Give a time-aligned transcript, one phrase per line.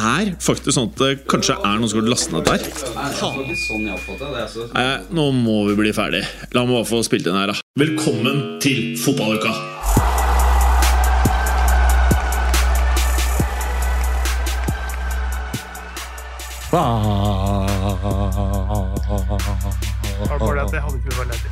[0.00, 2.60] er faktisk sånn at det kanskje er noen som har lastet ned der.
[4.74, 4.86] Nei,
[5.16, 6.22] nå må vi bli ferdig.
[6.56, 7.56] La meg bare få spilt inn her, da.
[7.80, 9.52] Velkommen til fotballuka!
[16.70, 16.78] Var
[20.28, 21.50] det bare det at jeg hadde ikke vært ledig?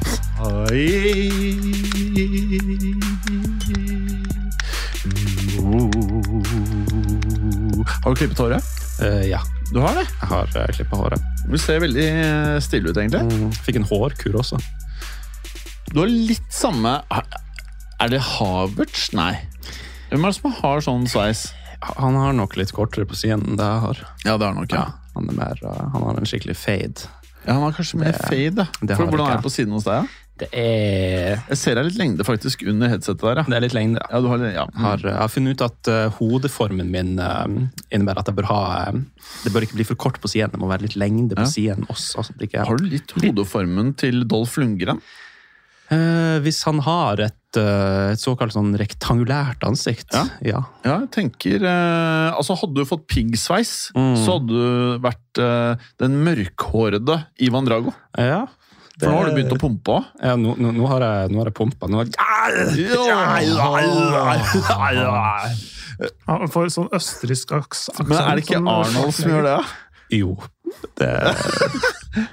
[7.89, 8.73] Har du klippet håret?
[8.99, 9.41] Uh, ja,
[9.73, 10.07] Du har det?
[10.09, 11.27] jeg har uh, klippet håret.
[11.49, 13.23] Du ser veldig eh, stille ut, egentlig.
[13.25, 14.59] Mm, fikk en hårkur også.
[15.89, 19.07] Du har litt samme Er det Havertz?
[19.17, 19.39] Nei.
[20.11, 21.47] Hvem er det som har sånn sveis?
[21.97, 24.03] Han har nok litt kortere på siden enn det jeg har.
[24.27, 27.09] Ja, det har nok, Ja, han, er mer, han har en skikkelig fade.
[27.47, 28.67] Ja, Han har kanskje mer fade.
[28.67, 30.05] Det, det For har Hvordan er det på siden hos deg?
[30.05, 30.28] Ja?
[30.39, 33.43] Det er Jeg ser deg litt lengde faktisk under headsetet der.
[33.49, 34.03] Det er litt lengde.
[34.11, 34.67] Ja, du har, ja.
[34.71, 37.47] Jeg har, jeg har funnet ut at uh, hodeformen min uh,
[37.91, 38.61] innebærer at jeg bør ha
[38.95, 39.01] uh,
[39.45, 41.51] Det bør ikke bli for kort på siden, det må være litt lengde på Ja.
[41.51, 42.19] siden også.
[42.23, 45.01] Altså, det ikke, Har du litt hodeformen til Dolph Lundgren?
[45.89, 50.27] Uh, hvis han har et, et såkalt sånn rektangulært ansikt, Ja.
[50.45, 50.59] ja.
[50.85, 54.15] Ja, jeg tenker Altså, hadde du fått piggsveis, Mm.
[54.21, 55.41] så hadde du vært
[55.99, 57.95] den mørkhårede Ivan Drago.
[58.21, 58.45] ja.
[58.99, 60.07] For nå har du begynt å pumpe òg.
[60.27, 61.87] Ja, nå, nå, nå har jeg, nå har jeg pumpa.
[61.87, 62.09] Nå har
[66.29, 68.09] Han får sånn østerriksk aks- aksent.
[68.09, 69.55] Men er det ikke sånn Arnold som gjør det?
[69.59, 69.63] Ja?
[70.19, 70.37] Jo.
[70.99, 71.09] Det,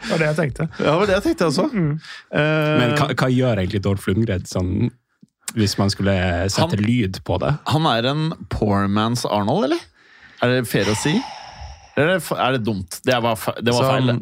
[0.10, 0.66] var det jeg tenkte.
[0.80, 1.66] Ja, det var det jeg tenkte også.
[1.72, 4.90] Eh, men hva, hva gjør egentlig Dolph Lundgren sånn,
[5.56, 6.14] hvis man skulle
[6.52, 7.54] sette Han- lyd på det?
[7.72, 9.82] Han er en poor man's Arnold, eller?
[10.44, 11.16] Er det fair å si?
[11.96, 13.00] Eller er det, er det dumt?
[13.08, 14.08] Det var, det var Så, feil.
[14.12, 14.18] det.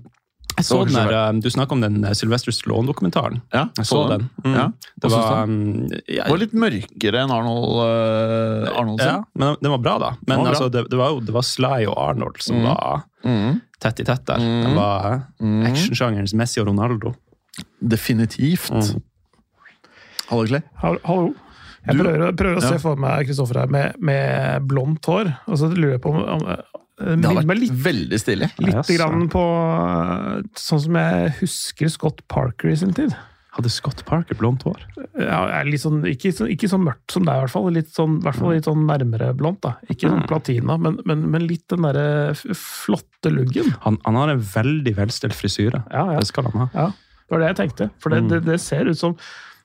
[0.58, 3.42] Jeg så den der, um, Du snakka om den uh, Sylvester Stallone-dokumentaren.
[3.54, 4.28] Ja, Jeg så den.
[4.46, 4.54] Mm.
[4.56, 4.66] Ja,
[5.02, 9.10] Det var, um, ja, var litt mørkere enn Arnold, uh, Arnold sin.
[9.10, 10.12] ja, men den var bra, da.
[10.28, 12.68] Men det var altså, det, det var jo det var Sly og Arnold som Mm.
[12.70, 13.62] var Mhm.
[13.80, 14.38] tett i tett der.
[14.38, 14.64] Mm.
[14.68, 15.64] De var mm.
[15.72, 17.14] actionsjangerens Messi og Ronaldo.
[17.82, 18.70] Definitivt.
[18.72, 19.02] Mm.
[20.30, 20.62] Hallo, Clay.
[20.82, 21.34] Hallo.
[21.84, 22.70] Jeg prøver, prøver å Ja.
[22.70, 25.34] se for meg Kristoffer her med, med blondt hår.
[25.48, 26.46] Og så lurer jeg på om, om
[27.04, 28.50] det Det har vært litt, veldig stilig.
[28.64, 29.44] litt Ja, grann på
[30.60, 33.16] sånn som jeg husker Scott Parker i sin tid.
[33.54, 34.80] Hadde Scott Parker blondt hår?
[35.20, 35.44] Ja,
[35.78, 37.68] sånn, ikke, så, ikke så mørkt som deg, i hvert fall.
[37.76, 39.62] Litt sånn, i hvert fall litt sånn nærmere blondt.
[39.62, 39.76] da.
[39.94, 43.70] Ikke sånn platina, men, men, men litt den derre flotte luggen.
[43.86, 45.84] Han, han har en veldig velstelt frisyre.
[45.94, 46.24] Ja, ja.
[46.24, 46.70] Det skal han ha.
[46.74, 46.90] ja.
[47.24, 47.86] Det var det jeg tenkte.
[48.04, 49.14] For det, det, det ser ut som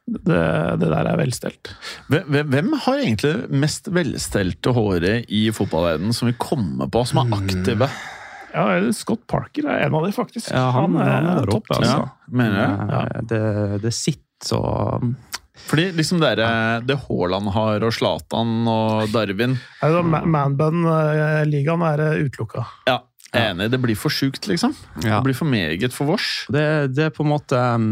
[0.08, 0.42] det,
[0.80, 1.70] det der er velstelt.
[2.08, 7.88] Hvem, har egentlig mest velstelte håret i fotballverdenen som vi kommer på, som er aktive?
[8.54, 8.64] Ja,
[8.96, 10.48] Scott Parker er en av de, faktisk.
[10.54, 11.98] Ja, han, han er han er topp, altså.
[11.98, 12.86] Ja, mener jeg.
[12.94, 13.22] Ja.
[13.32, 13.42] Det,
[13.84, 14.58] det sitter så
[15.68, 22.02] Fordi liksom det, er- det Haaland har, og Zlatan og Darwin Altså, Ma- Manbun-ligaen er
[22.06, 22.62] eh, utelukka.
[22.88, 23.00] Ja,
[23.32, 23.66] jeg er enig.
[23.74, 24.72] Det blir for sjukt, liksom.
[25.02, 25.18] Ja.
[25.18, 26.46] Det blir for meget for vårs.
[26.54, 26.64] Det,
[26.96, 27.90] det er på en måte um,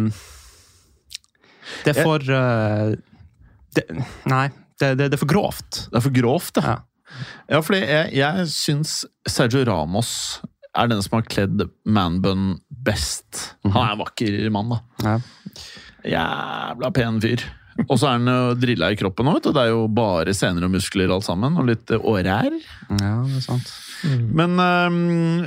[1.87, 2.93] Det er for uh,
[3.77, 3.87] det,
[4.31, 4.47] Nei,
[4.81, 5.87] det, det, det er for grovt.
[5.91, 6.67] Det er for grovt, det.
[6.67, 6.77] Ja.
[7.49, 8.99] Ja, fordi jeg, jeg syns
[9.31, 10.11] Sergio Ramos
[10.77, 13.55] er den som har kledd manbun best.
[13.65, 14.81] Han er en vakker mann, da.
[15.07, 15.15] Ja.
[16.17, 17.47] Jævla pen fyr.
[17.87, 19.41] Og så er han jo drilla i kroppen òg.
[19.45, 21.59] Det er jo bare sener og muskler alt sammen.
[21.61, 22.49] Og litt årær.
[22.53, 23.73] ja, det er sant.
[24.05, 24.61] Men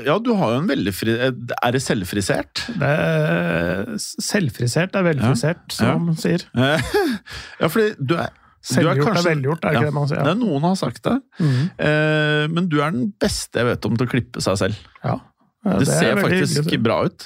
[0.06, 1.16] ja, du har jo en veldig fri...
[1.20, 2.66] Er det selvfrisert?
[2.82, 6.46] Det er selvfrisert er velfrisert, som man sier.
[7.62, 10.26] ja, fordi du er du Selvgjort er velgjort, er det ikke det man sier?
[10.28, 11.16] Er noen har sagt det.
[11.40, 11.62] Mm.
[11.80, 14.81] Eh, men du er den beste jeg vet om til å klippe seg selv.
[15.00, 15.16] Ja.
[15.63, 16.81] Det, det ser faktisk hyggelig.
[16.84, 17.25] bra ut.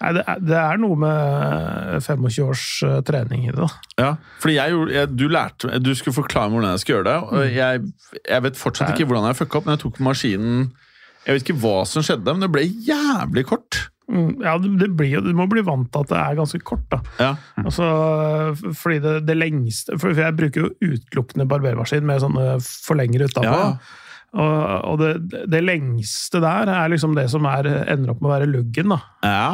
[0.00, 3.60] Nei, det, er, det er noe med 25 års eh, trening i det.
[3.60, 3.68] da.
[4.00, 4.10] Ja,
[4.40, 7.18] fordi jeg, gjorde- jeg, du lærte Du skulle forklare meg hvordan jeg skulle gjøre det.
[7.28, 10.70] Og jeg, jeg vet fortsatt ikke hvordan jeg fucka opp, men jeg tok maskinen
[11.26, 13.82] Jeg vet ikke hva som skjedde, men det ble jævlig kort.
[14.10, 16.86] Mm, Ja, blir, Du må bli vant til at det er ganske kort.
[16.90, 16.98] da.
[17.20, 17.84] Ja, Altså,
[18.80, 23.44] fordi det, det lengste For jeg bruker jo utelukkende barbermaskin med sånne forlengere utapå.
[23.52, 23.98] Ja.
[24.30, 24.56] Og,
[24.94, 25.12] og det,
[25.50, 28.96] det lengste der er liksom det som er, ender opp med å være luggen.
[28.96, 29.00] da.
[29.28, 29.52] ja.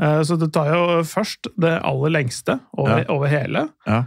[0.00, 3.04] Eh, Så det tar jo først det aller lengste over, Ja.
[3.14, 3.68] over hele.
[3.86, 4.04] ja.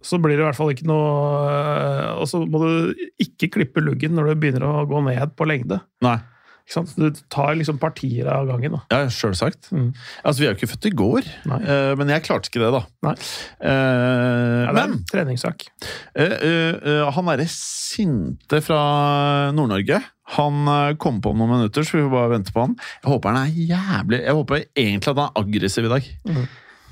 [0.00, 1.06] Så blir det i hvert fall ikke noe
[1.50, 5.46] eh, Og så må du ikke klippe luggen når du begynner å gå ned på
[5.46, 5.80] lengde.
[6.02, 6.18] Nei.
[6.68, 6.90] Ikke sant?
[7.00, 8.74] Du tar liksom partier av gangen.
[8.76, 8.80] da.
[8.92, 9.70] Ja, sjølsagt.
[9.72, 9.86] Mm.
[10.20, 11.60] Altså, vi er jo ikke født i går, Nei.
[11.64, 12.82] eh, men jeg klarte ikke det, da.
[13.08, 13.14] Nei.
[13.64, 15.64] Uh, Ja, det er men en treningssak.
[16.12, 18.80] Uh, uh, eh, han derre sinte fra
[19.56, 20.02] Nord-Norge
[20.36, 20.68] Han
[21.00, 22.74] kom på om noen minutter, så vi får bare vente på han.
[23.00, 26.10] Jeg håper han er jævlig Jeg håper egentlig at han er aggressiv i dag.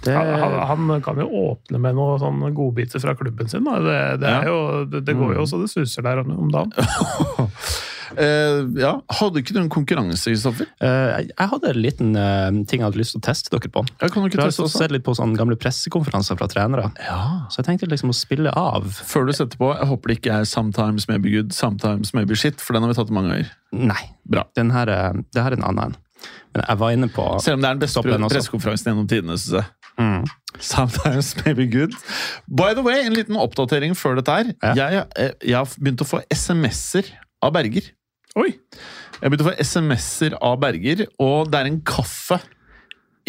[0.06, 3.68] Det, Han, han kan jo åpne med noen sånne godbiter fra klubben sin.
[3.68, 3.76] Da.
[3.84, 4.40] Det, det, Ja.
[4.48, 4.56] jo,
[4.88, 6.72] det, det går jo så det suser der om dagen.
[8.14, 10.68] Eh, ja, Hadde ikke du en konkurranse, Kristoffer?
[10.78, 13.82] Uh, jeg hadde en liten uh, ting jeg hadde lyst til å teste dere på.
[14.00, 16.90] Ja, kan du ikke Jeg teste også sett litt på sånne gamle pressekonferanser fra trenere.
[17.02, 17.20] Ja.
[17.50, 18.86] Så jeg tenkte liksom å spille av.
[19.10, 22.60] Før du setter på, jeg håper det ikke er 'sometimes maybe good, sometimes maybe shit',
[22.60, 23.50] for den har vi tatt mange ganger.
[23.72, 24.44] Nei, Bra.
[24.54, 25.96] den her, er- det her er en annen.
[26.54, 29.60] Men jeg var inne på Selv om det er den beste pressekonferansen gjennom tidene, syns
[29.60, 29.66] jeg.
[29.98, 30.24] mm.
[30.58, 31.92] Sometimes maybe good.
[32.48, 34.52] By the way, en liten oppdatering før dette her.
[34.62, 34.88] Ja.
[34.88, 37.10] Jeg, jeg har begynt å få SMS-er
[37.44, 37.90] av Berger.
[38.36, 38.50] Oi!
[39.16, 42.36] Jeg begynte å få SMS-er av Berger, og det er en kaffe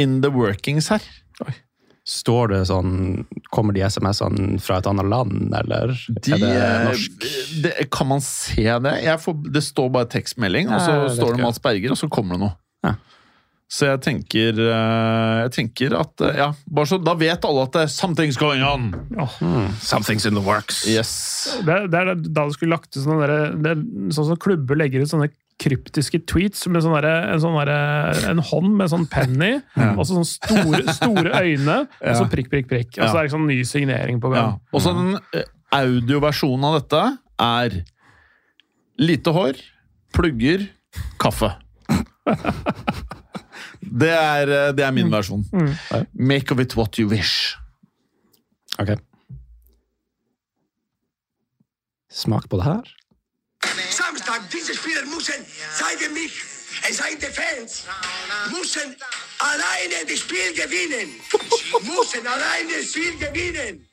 [0.01, 1.03] in the workings her.
[2.07, 7.25] Står det sånn Kommer de SMS-ene fra et annet land, eller De, er det norsk?
[7.65, 8.93] det, kan man se det?
[9.03, 11.43] Jeg får, det står bare tekstmelding, og så Nei, står det.
[11.43, 12.55] Mats Berger, og så kommer det noe.
[12.87, 12.93] Ja.
[13.67, 17.73] Så jeg tenker, eh, jeg tenker at eh, Ja, bare så da vet alle at
[17.75, 18.93] det er something's going on.
[19.43, 19.73] Mm.
[19.83, 20.85] Something's in the works.
[20.87, 21.11] Yes.
[21.67, 24.79] Det, det er da du skulle lagt ut sånne der, det, er Sånn som klubber
[24.79, 25.27] legger ut sånne
[25.59, 29.51] kryptiske tweets med sånn derre- en, sånn derre- en hånd med sånn penn i,
[29.97, 32.91] og så sånne store, store øyne, og så prikk, prikk, prikk.
[33.01, 34.43] Og så er det sånn ny signering på Ja.
[34.43, 34.59] gang.
[34.71, 37.01] Og så den eh, audioversjonen av dette
[37.41, 37.79] er
[39.01, 39.57] lite hår,
[40.13, 40.69] plugger,
[41.19, 41.49] kaffe.
[43.99, 45.45] Det er, eh, det er min versjon.
[46.13, 47.55] Make of it what you wish.
[48.79, 48.97] Ok.
[52.11, 52.81] Smak på det her.
[53.91, 55.45] Samstag, diese Spieler müssen,
[55.79, 56.33] zeige mich,
[56.89, 57.85] es seien die Fans,
[58.51, 58.95] müssen
[59.39, 61.09] alleine das Spiel gewinnen.
[61.81, 63.87] müssen alleine das Spiel gewinnen.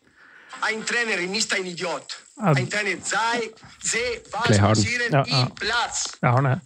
[0.61, 2.24] Ein Trainer ist ein Idiot.
[2.37, 3.51] Ein Trainer sei,
[3.81, 5.43] sehe, was passiert Ja, ja.
[5.43, 6.19] im Platz.
[6.21, 6.61] Jeg har den her.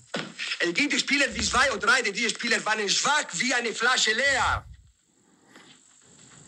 [0.61, 4.65] Es gibt Spieler, wie zwei oder drei, die Spieler waren schwach wie eine Flasche leer.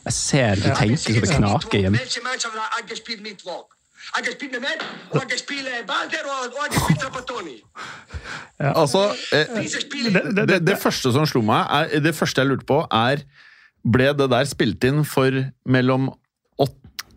[0.05, 1.93] Jeg ser du tenker så det knaker igjen.
[1.93, 3.69] Welche Mannschaft hat gespielt Mittwoch?
[4.15, 4.81] Hat gespielt Mehmet,
[5.11, 7.63] oder gespielt Balder, oder oder gespielt Trapattoni?
[8.59, 9.47] Altså, eh,
[10.49, 13.27] det, det første som slo meg, er, det første jeg lurte på, er
[13.81, 15.33] Ble det der spilt inn for
[15.65, 16.11] mellom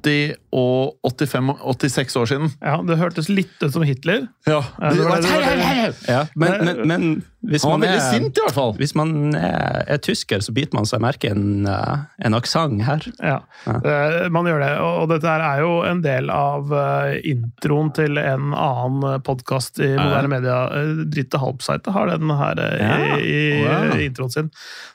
[0.04, 2.52] 80 og 85-86 år siden?
[2.62, 4.28] ja, det hørtes litt ut som Hitler.
[4.46, 4.60] Ja.
[4.80, 5.96] Ja, det var det- det var det.
[6.08, 8.74] Ja, men, men, men hvis Han man var veldig er sint, i hvert fall.
[8.80, 13.04] Hvis man er, er tysker, så biter man seg merke en, eh, en aksent her.
[13.20, 14.72] Ja, Eh, man gjør det.
[14.84, 19.80] Og og dette her er jo en del av eh, introen til en annen podkast
[19.84, 20.58] i moderne media.
[20.72, 22.98] Uh, Dritte Halbseite har den her Ja.
[23.18, 23.90] i, i wow.
[23.92, 23.98] ja.
[24.06, 24.52] introen sin.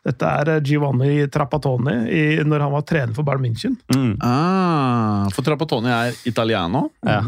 [0.07, 3.77] Dette er Giovanni Trapattoni i, når han var trener for Bayern München.
[4.25, 6.89] Ah, for Trapattoni er italiano.
[7.05, 7.21] Ja.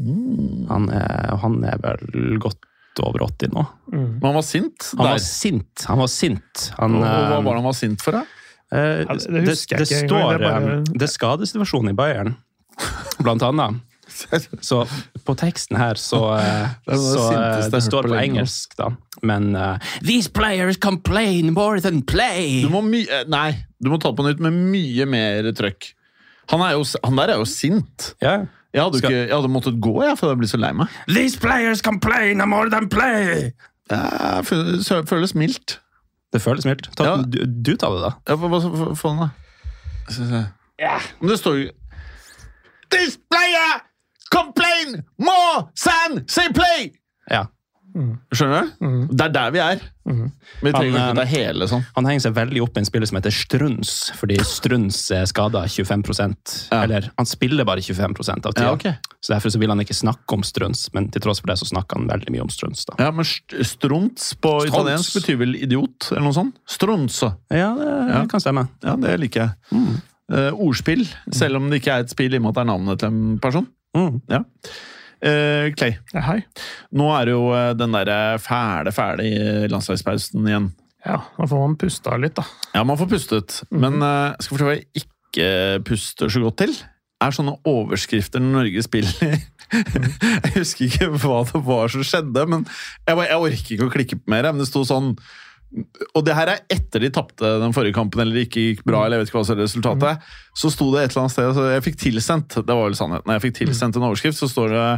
[0.00, 2.62] Han, er, han er vel godt
[2.98, 3.62] over 80 nå.
[3.92, 4.88] Men han var sint.
[4.96, 5.12] Han der.
[5.12, 5.84] var sint.
[5.86, 6.64] Han var sint.
[6.78, 8.18] Han, og, og hva eh, var det han var sint for?
[8.18, 8.24] Da?
[8.74, 11.96] Eh, Ja, det det, husker jeg det, står det bare- eh, Det er skadesituasjonen i
[11.98, 12.34] Bayern,
[13.22, 13.80] blant annet.
[14.60, 14.82] Så
[15.24, 18.90] på teksten her så, eh, Det så eh, Det står på engelsk, da.
[19.22, 22.62] Men uh, These players complain more than play!
[22.64, 25.92] Du må my eh, nei, du må ta på nytt med mye mer trøkk.
[26.50, 28.14] Han, er jo, han der er jo sint.
[28.20, 28.40] Ja.
[28.74, 30.86] Jeg hadde, ikke, jeg hadde måttet gå jeg, for jeg ble så lei meg.
[31.08, 33.50] These players complain more than play!
[33.90, 35.80] Det føles, mildt.
[36.32, 36.90] Det føles mildt.
[36.96, 37.16] Ta, Ja.
[37.26, 38.10] du, du tar det, da.
[38.28, 39.30] Ja, hva, få den, da.
[40.80, 41.02] Yeah.
[41.20, 41.70] Men det står jo
[42.90, 43.82] This player
[44.30, 46.90] complain more than say play!
[47.30, 47.44] Ja.
[47.90, 49.08] Skjønner du?
[49.16, 49.80] Det er der vi er.
[50.06, 51.82] Vi trenger Han, ikke det hele sånn.
[51.96, 55.62] Han henger seg veldig opp i en spiller som heter Struns, fordi Struns er skada
[55.70, 56.04] 25
[56.70, 56.82] Ja.
[56.84, 58.16] Eller han spiller bare 25
[58.46, 58.66] av tida.
[58.66, 58.94] Ja, okay.
[59.20, 61.66] Så Derfor så vil han ikke snakke om Struns, men til tross for det så
[61.70, 62.84] snakker han veldig mye om Struns.
[62.86, 62.94] da.
[62.98, 64.70] Ja, men Struns på Strunts.
[64.70, 66.54] italiensk betyr vel idiot, eller noe sånt?
[66.68, 68.26] Strunse Ja, det Ja.
[68.26, 68.68] kan stemme.
[68.82, 70.00] Ja, det liker jeg.
[70.30, 72.72] Eh, ordspill, selv om det ikke er et spill i og med at det er
[72.72, 73.66] navnet til en person.
[73.96, 74.20] Mm.
[74.30, 74.44] Ja.
[75.22, 76.38] Eh, Clay, Ja, hei.
[76.96, 80.70] nå er det jo eh, den derre fæle, fæle i landslagspausen igjen.
[81.04, 82.44] Ja, da får man pusta litt, da.
[82.74, 86.74] Ja, man får pustet, men uh, skal fortelle hva jeg ikke puster så godt til.
[87.24, 89.36] Er sånne overskrifter når Norge spiller.
[90.44, 93.92] jeg husker ikke hva det var som skjedde, men jeg, bare- jeg orker ikke å
[93.96, 94.48] klikke på mer.
[94.52, 95.14] Men det sto sånn
[95.70, 99.18] Og det her er etter de tapte den forrige kampen, eller ikke gikk bra, eller
[99.18, 100.32] jeg vet ikke hva som er resultatet.
[100.58, 103.34] Så sto det et eller annet sted så Jeg fikk tilsendt det var vel sannheten,
[103.36, 104.88] jeg fikk tilsendt en overskrift, så står det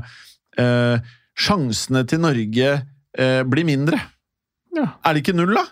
[0.65, 2.73] eh, 'Sjansene til Norge
[3.19, 4.01] eh, blir mindre'.
[4.77, 4.89] Ja.
[5.05, 5.65] Er det ikke null, da?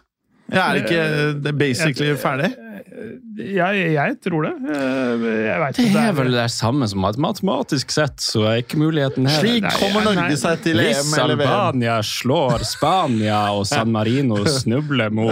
[0.50, 1.02] Er det ikke
[1.40, 2.50] det er basically ferdig?
[2.52, 2.69] Jeg,
[3.40, 4.52] jeg tror det.
[4.70, 6.02] Eh, Jeg vet Det ikke.
[6.08, 9.40] er vel det samme som at matematisk sett så er ikke muligheten her.
[9.40, 10.14] Slik kommer nei.
[10.20, 15.30] Norge seg til EM Hvis Albania slår Spania og San Marino snubler mot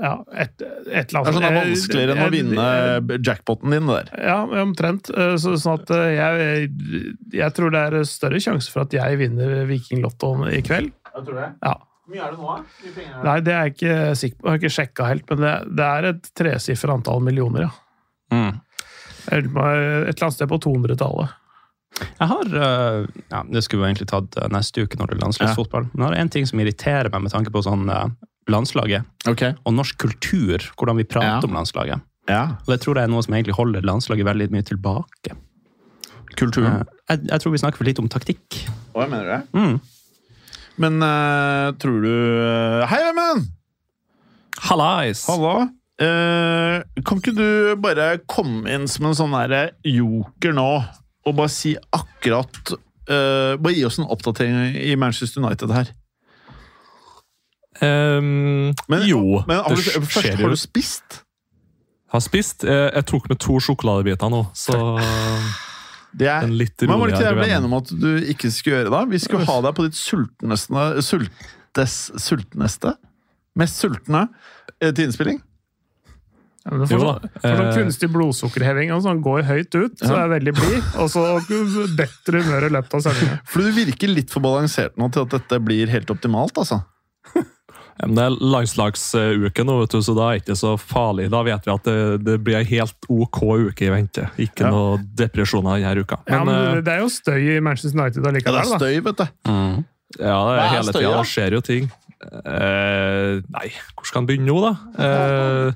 [0.00, 3.70] ja, et, et eller Det er sånn det er vanskeligere enn å vinne jeg- jackpoten
[3.74, 3.86] din.
[3.86, 4.12] der.
[4.18, 5.10] Ja, omtrent.
[5.10, 6.70] Eh, Så, sånn at eh, jeg,
[7.32, 10.92] jeg tror det er større sjanse for at jeg vinner Vikinglottoen i kveld.
[11.14, 11.50] Jeg tror det.
[11.62, 11.74] Ja.
[12.04, 13.22] Hvor mye er det nå, da?
[13.24, 14.44] Nei, det er jeg ikke sikker på.
[14.44, 17.70] Jeg har ikke sjekka helt, men det, det er et tresifra antall millioner, ja.
[18.34, 18.60] mm.
[19.32, 21.32] Et eller annet sted på 200-tallet.
[22.18, 25.22] Jeg har øh, ja, Det skulle vi egentlig tatt øh, neste uke når det er
[25.22, 25.86] landslagsfotball.
[25.94, 28.10] Men jeg har en ting som irriterer meg med tanke på sånn øh,
[28.52, 29.54] landslaget Okay.
[29.64, 30.58] og norsk kultur.
[30.76, 31.48] Hvordan vi prater Ja.
[31.48, 32.02] om landslaget.
[32.28, 32.42] Ja.
[32.66, 35.38] Og Det tror jeg er noe som egentlig holder landslaget veldig mye tilbake.
[36.36, 36.82] Kulturen.
[36.82, 38.60] Eh, Jeg, jeg tror vi snakker for lite om taktikk.
[38.92, 39.42] Hva mener du det?
[39.54, 39.80] Mm.
[40.80, 43.50] Men uh, tror du uh, Hei, Vemund!
[44.64, 45.24] Hallais!
[45.28, 45.68] Halla.
[46.02, 50.70] Uh, kan ikke du bare komme inn som en sånn der joker nå,
[51.24, 55.90] og bare si akkurat Bare gi oss en oppdatering i Manchester United her.
[57.84, 61.18] Um, Men, jo, men har det du, først, skjer har du spist?
[62.14, 62.64] Har spist.
[62.64, 64.78] Jeg tok med to sjokoladebiter nå, så
[66.14, 68.10] Det er, en litt men var det ikke det jeg ble enig om at du
[68.30, 69.00] ikke skulle gjøre da?
[69.10, 72.94] Vi skulle ha deg på ditt sultneste, sultes, sultneste
[73.58, 74.24] Mest sultne
[74.80, 75.36] eh, til innspilling.
[76.64, 80.14] Ja, men for, sånn, for sånn eh, kunstig blodsukkerheving Altså, han går høyt ut, så
[80.16, 81.24] er veldig blid, og så
[81.98, 83.36] detter humøret i løpet av sendinga.
[83.50, 86.80] For du virker litt for balansert nå til at dette blir helt optimalt, altså.
[88.02, 91.28] Men Det er landslagsuke nå, vet du, så da er det ikke så farlig.
[91.30, 91.96] Da vet vi at det,
[92.26, 94.24] det blir ei helt ok uke i vente.
[94.42, 94.70] Ikke Ja.
[94.74, 96.18] noe depresjoner denne uka.
[96.26, 98.96] Ja, Men, men eh, det er jo støy i Manchester United Ja, det er støy,
[99.06, 99.26] vet du.
[99.46, 99.84] Mm.
[100.18, 101.12] ja, det er er hele tida.
[101.20, 101.90] Det skjer jo ting.
[102.24, 104.74] Eh, nei, hvor skal han begynne nå, da?
[105.04, 105.72] Eh,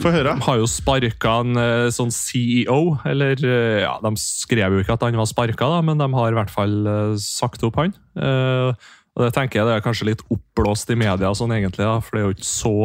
[0.00, 0.36] Få høre.
[0.38, 2.76] De har jo sparka en eh, sånn CEO,
[3.10, 6.30] eller eh, ja, De skrev jo ikke at han var sparka, da, men de har
[6.30, 6.76] i hvert fall
[7.18, 7.94] sagt opp han.
[8.14, 8.70] Eh,
[9.20, 12.16] og Det tenker jeg det er kanskje litt oppblåst i media, sånn egentlig, da, for
[12.16, 12.76] det er jo ikke så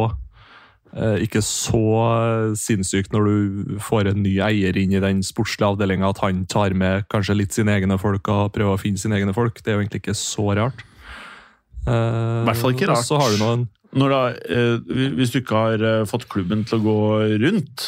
[0.92, 5.72] eh, ikke så eh, sinnssykt når du får en ny eier inn i den sportslige
[5.72, 9.16] avdelinga, at han tar med kanskje litt sine egne folk og prøver å finne sine
[9.16, 9.62] egne folk.
[9.62, 10.84] Det er jo egentlig ikke så rart.
[11.86, 13.06] I hvert fall ikke rart.
[13.06, 14.18] Så har du noen da,
[14.52, 14.76] eh,
[15.16, 16.96] hvis du ikke har eh, fått klubben til å gå
[17.44, 17.84] rundt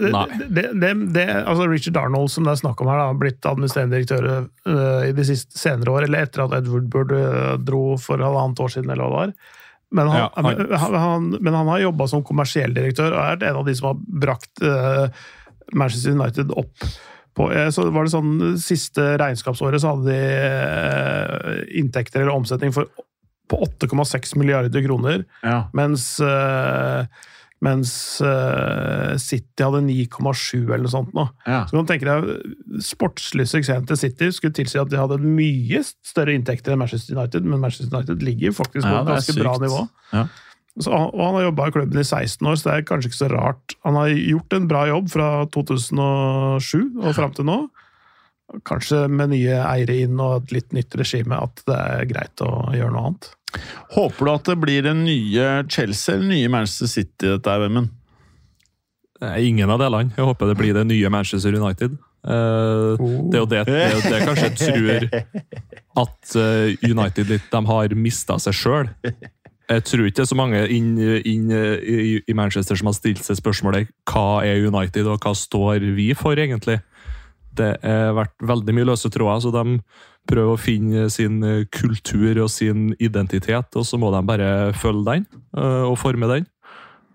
[0.00, 0.24] Nei.
[0.48, 3.96] Det, det, det, altså Richard Arnold, som det er snakk om her, har blitt administrerende
[3.98, 4.28] direktør
[4.68, 8.62] uh, i de siste senere år, eller etter at Ed Burd uh, dro for halvannet
[8.64, 9.58] år siden, eller hva det var.
[9.98, 13.48] Men han, Ja, han- han, han, men han har jobba som kommersiell direktør og er
[13.50, 15.08] en av de som har brakt uh,
[15.74, 16.86] Manchester United opp
[17.36, 20.16] på eh, så var det sånn Siste regnskapsåret så hadde de
[20.74, 22.88] eh, inntekter eller omsetning for,
[23.50, 25.24] på 8,6 milliarder kroner.
[25.44, 25.64] ja.
[25.76, 27.04] Mens, uh,
[27.60, 27.90] mens
[28.24, 31.10] uh, City hadde 9,7 eller noe sånt.
[31.12, 31.26] Nå.
[31.44, 31.66] Ja.
[31.68, 32.54] Så kan du tenke deg,
[32.86, 37.44] Sportslig suksessen til City skulle tilsi at de hadde mye større inntekter enn Manchester United,
[37.44, 39.42] men Manchester United ligger faktisk på Ja, et ganske sykt.
[39.44, 39.82] bra nivå.
[40.14, 40.24] Ja.
[40.80, 43.18] Så, og han har jobba i klubben i 16 år, så det er kanskje ikke
[43.20, 43.74] så rart.
[43.84, 47.58] Han har gjort en bra jobb fra 2007 og fram til nå.
[48.66, 52.48] Kanskje med nye eiere inn og et litt nytt regime at det er greit å
[52.74, 53.28] gjøre noe annet.
[53.96, 57.90] Håper du at det blir en nye Chelsea eller nye Manchester City, dette er Vemmen?
[59.20, 60.14] Ingen av delene.
[60.16, 61.98] Jeg håper det blir det nye Manchester United.
[62.20, 65.06] Eh, det er jo det, det, jeg kanskje tror
[66.02, 68.90] at eh, United litt, de har mista seg sjøl.
[69.70, 73.38] Jeg tror ikke det er så mange inn, inn i Manchester som har stilt seg
[73.38, 76.80] spørsmålet hva er United og hva står vi for, egentlig.
[77.54, 79.78] Det har vært veldig mye løse tråder, så de
[80.28, 85.06] prøver å finne sin eh, kultur og sin identitet, og så må de bare følge
[85.08, 86.48] den eh, og forme den.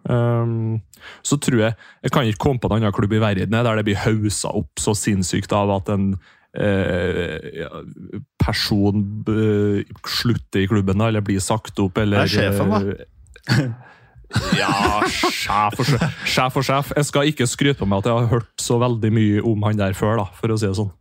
[0.05, 0.83] Um,
[1.25, 1.73] så tror jeg
[2.05, 4.77] Jeg kan ikke komme på en annen klubb i verden der det blir hausa opp
[4.77, 6.11] så sinnssykt av at en
[6.53, 7.65] eh,
[8.37, 9.01] person
[9.33, 12.83] eh, slutter i klubben eller blir sagt opp, eller Det er sjefen, da.
[12.85, 13.65] eh,
[14.61, 14.75] ja,
[15.09, 16.21] sjef og sjef.
[16.25, 16.93] sjef og sjef.
[16.97, 19.81] Jeg skal ikke skryte på meg at jeg har hørt så veldig mye om han
[19.81, 20.93] der før, da, for å si det sånn.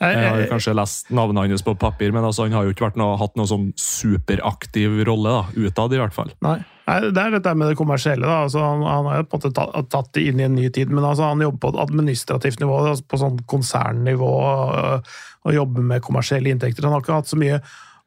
[0.00, 3.18] Jeg, har kanskje lest navnet hans på papir, men altså, han har jo ikke noe,
[3.20, 6.32] hatt noen sånn superaktiv rolle, da, utad i hvert fall.
[6.44, 6.60] Nei.
[6.90, 8.26] Nei, det er dette med det kommersielle.
[8.26, 8.46] Da.
[8.46, 10.70] Altså, han, han har jo på en måte tatt, tatt det inn i en ny
[10.74, 14.32] tid, men altså, han jobber på et administrativt nivå, altså på sånn konsernnivå,
[14.80, 16.88] øh, og jobber med kommersielle inntekter.
[16.88, 17.60] Han har ikke hatt så mye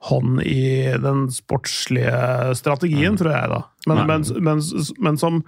[0.10, 3.54] hånd i den sportslige strategien, tror jeg.
[3.54, 3.62] da.
[3.88, 4.66] Men, men, men,
[5.06, 5.40] men som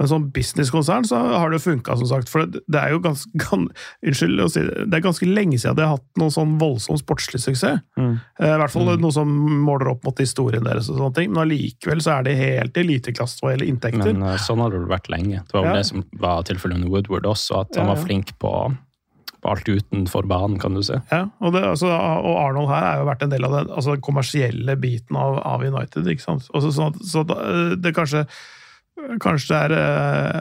[0.00, 2.30] Men som businesskonsern så har det jo funka, som sagt.
[2.32, 5.58] For det, det er jo ganske gans, Unnskyld å si det, det er ganske lenge
[5.60, 7.82] siden de har hatt noen sånn voldsom sportslig suksess.
[8.00, 8.14] Mm.
[8.40, 9.28] Eh, I hvert fall noe som
[9.60, 11.32] måler opp mot historien deres, og sånne ting.
[11.34, 14.14] men allikevel så er de helt i eliteklasse hva gjelder inntekter.
[14.14, 15.42] Men eh, sånn har det vel vært lenge.
[15.44, 15.80] Det var vel Ja.
[15.82, 17.92] det som var tilfellet under Woodward også, at han ja.
[17.92, 18.52] var flink på,
[19.44, 20.96] på alt utenfor banen, kan du si.
[21.12, 23.98] Ja, og, det, altså, og Arnold her har jo vært en del av den, altså,
[23.98, 26.08] den kommersielle biten av, av United.
[26.08, 26.48] ikke sant?
[26.54, 27.38] Også, så, sånn at, så da,
[27.76, 28.24] det kanskje,
[29.22, 30.40] kanskje det er eh,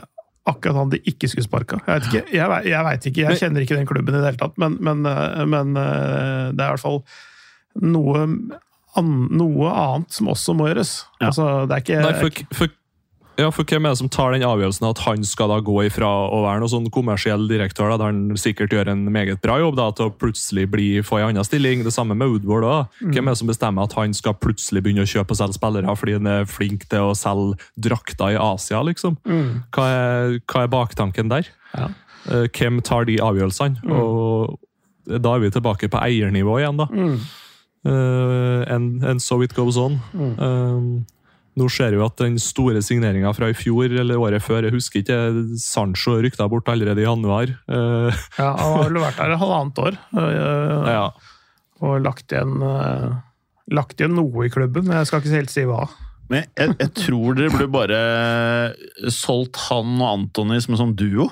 [0.50, 1.82] akkurat han de ikke skulle sparka.
[1.86, 4.42] Jeg vet ikke, jeg, jeg, vet ikke, jeg kjenner ikke den klubben i det hele
[4.42, 7.02] tatt, men, men, eh, men eh, det er i hvert fall
[7.86, 8.26] noe,
[9.00, 10.96] an, noe annet som også må gjøres.
[11.20, 11.30] Ja.
[11.30, 12.76] Altså, det er ikke Nei, for, for,
[13.40, 16.08] ja, for hvem er det som tar den avgjørelsen at han skal da gå ifra
[16.28, 19.78] å være noen sånn kommersiell direktør, da, der han sikkert gjør en meget bra jobb,
[19.80, 21.86] da, til å plutselig bli, få en annen stilling?
[21.88, 22.68] Det samme med Woodward.
[22.68, 23.08] da.
[23.14, 25.96] Hvem er det som bestemmer at han skal plutselig begynne å kjøpe og selge spillere
[26.00, 29.18] fordi han er flink til å selge drakter i Asia, liksom?
[29.26, 31.50] Hva, er, hva er baktanken der?
[31.74, 31.90] Ja.
[32.30, 33.86] Eh, Hvem tar de avgjørelsene?
[33.96, 34.60] Og
[35.10, 36.90] da er vi tilbake på eiernivå igjen, da.
[37.88, 39.96] Eh, and, and so it goes on.
[40.20, 41.16] Eh,
[41.60, 44.76] nå ser vi jo at den store signeringa fra i fjor eller året før, jeg
[44.76, 45.18] husker ikke,
[45.62, 47.52] Sancho rykta bort allerede i januar.
[47.68, 51.04] Eh, Ja, han har vel vært der et halvannet år øh, ja.
[51.84, 53.18] og lagt igjen, øh,
[53.76, 55.84] lagt igjen noe i klubben, men jeg skal ikke helt si hva.
[56.30, 61.30] Men jeg, jeg tror dere burde bare solgt han og Antony som en sånn duo.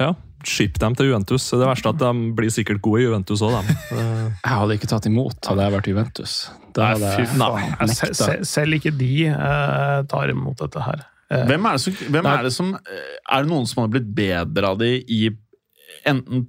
[0.00, 0.12] ja.
[0.46, 1.48] Skip dem til Juventus.
[1.50, 3.56] Det verste er at de blir sikkert gode i Juventus òg.
[3.66, 3.96] Eh,
[4.46, 6.34] Jeg hadde ikke tatt imot hadde jeg vært Juventus.
[6.76, 7.72] Da Nei, hadde fy jeg faen.
[7.80, 11.02] Ja, se, se, selv ikke de øh, tar imot dette her.
[11.34, 14.06] Eh, Hvem er det som, hvem er det som Er det noen som har blitt
[14.14, 15.24] bedre av de i
[16.06, 16.44] enten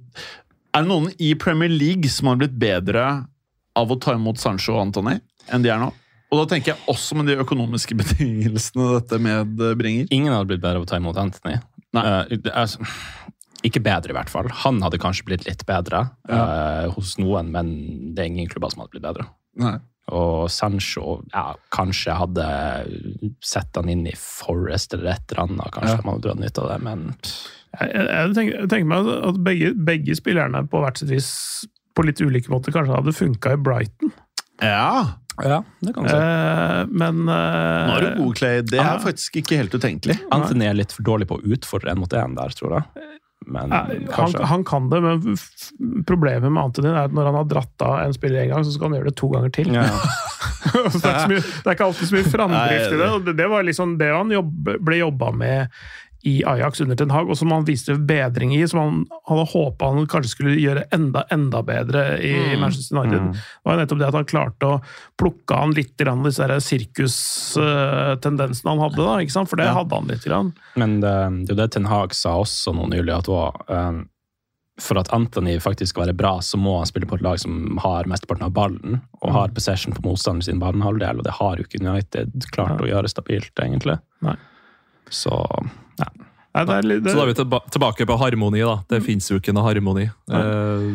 [0.70, 3.06] Er det noen i Premier League som har blitt bedre
[3.78, 5.16] av å ta imot Sancho og Antony
[5.50, 5.88] enn de er nå?
[6.28, 10.06] Og da tenker jeg også med de økonomiske betingelsene dette medbringer.
[10.12, 11.56] Ingen hadde blitt bedre av å ta imot Anthony.
[11.96, 12.02] Nei.
[12.04, 12.74] Uh, det er-
[13.66, 14.48] ikke bedre, i hvert fall.
[14.64, 17.70] Han hadde kanskje blitt litt bedre eh, hos noen, men
[18.14, 19.26] det er ingen klubber som hadde blitt bedre.
[19.58, 19.78] Nei.
[20.14, 22.44] Og Sancho ja, kanskje hadde
[23.44, 25.72] sett han inn i Forest eller et eller annet.
[25.74, 26.04] Kanskje Ja.
[26.04, 29.72] man hadde dratt nytte av det, men jeg, jeg, tenker, jeg tenker meg at begge,
[29.90, 31.28] begge spillerne på hvert sitt vis
[31.98, 34.14] på litt ulike måter kanskje hadde funka i Brighton.
[34.62, 36.16] Ja, ja, det kan du si.
[36.16, 38.62] Eh, men eh, nå er du god, Clay.
[38.64, 38.96] Det er Ja.
[39.02, 40.16] faktisk ikke helt utenkelig.
[40.34, 43.04] Anthony er litt for dårlig på å utfordre en mot en der, tror jeg.
[43.46, 45.36] Men han, han kan det, men
[46.06, 48.74] problemet med Antonin er at når han har dratt av en spiller en gang, så
[48.74, 49.72] skal han gjøre det to ganger til.
[49.76, 49.86] Ja.
[50.68, 53.06] Det, er mye, det er ikke alltid så mye framdrift i det.
[53.08, 53.32] og det.
[53.38, 55.78] Det var liksom det han jobb, ble jobba med
[56.28, 58.94] i Ajax under Ten Hag, og som han viste bedring i, som han
[59.30, 63.22] hadde håpa han kanskje skulle gjøre enda enda bedre i Manchester United.
[63.32, 63.38] Det
[63.68, 64.80] var nettopp det at han klarte å
[65.20, 69.50] plukke an litt grann disse sirkustendensene han hadde, da, ikke sant?
[69.50, 70.24] for det hadde han litt.
[70.28, 70.48] Grann.
[70.80, 73.98] Men det, det er det Ten Hag sa også nå nylig, at var, um,
[74.82, 77.78] for at Anthony faktisk skal være bra, så må han spille på et lag som
[77.82, 81.62] har mesteparten av ballen, og har possession på motstanderen sin banehalvdel, og det har jo
[81.66, 83.96] ikke United klart å gjøre stabilt, egentlig.
[84.26, 84.36] Nei.
[85.14, 85.34] Så
[85.98, 86.08] ja.
[86.58, 88.62] Nei, det er, litt- det, Så da er vi tilba tilbake på harmoni.
[88.64, 88.78] da.
[88.88, 90.06] Det fins jo ikke noe harmoni.
[90.32, 90.86] Eh,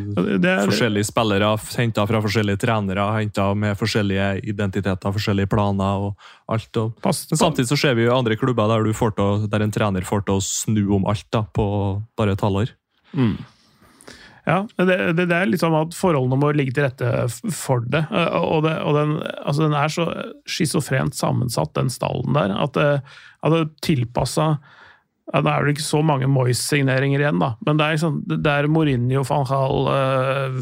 [0.49, 6.17] er, forskjellige spillere henta fra forskjellige trenere, henta med forskjellige identiteter, forskjellige planer og
[6.51, 6.75] alt.
[6.81, 6.97] Og.
[7.05, 9.61] pass, Men samtidig så ser vi jo andre klubber der, du får til, å- der
[9.63, 12.73] en trener får til å snu om alt da, på bare et halvår.
[14.43, 18.01] Ja, det, det, det er litt sånn at forholdene må ligge til rette for det.
[18.11, 19.13] Eh, Og, det, og den,
[19.45, 20.09] altså den er så
[20.49, 22.89] schizofrent sammensatt, den stallen der, at det,
[23.45, 24.57] at det tilpassa
[25.31, 28.51] ja, Nå er det ikke så mange Moyes-signeringer igjen, da, men det er, liksom, det
[28.51, 30.57] er Mourinho, van Gaal, eh,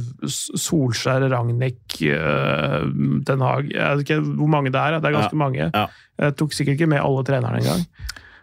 [0.62, 2.86] Solskjær, Ragnhild, eh,
[3.26, 5.69] Den Haag Jeg vet ikke hvor mange det er, det er ganske mange.
[5.74, 5.88] ja.
[6.21, 7.82] Jeg tok sikkert ikke med alle trenerne engang.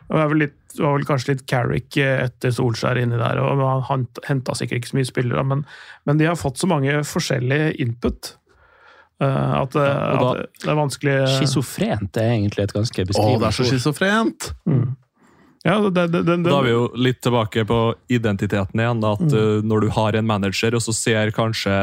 [0.08, 3.62] Det var vel, litt, var vel kanskje litt Carrick eh, etter Solskjær inni der, og
[3.86, 5.62] han henta sikkert ikke så mye spillere, men,
[6.08, 8.32] men de har fått så mange forskjellige input.
[9.22, 13.38] Uh, at, eh, og da- at det er vanskelig Schizofrent er egentlig et ganske Å,
[13.38, 14.52] det er så schizofrent!
[15.66, 17.78] Ja, det, det, det, Da er vi jo litt tilbake på
[18.14, 19.02] identiteten igjen.
[19.04, 21.74] At uh, Når du har en manager og så ser kanskje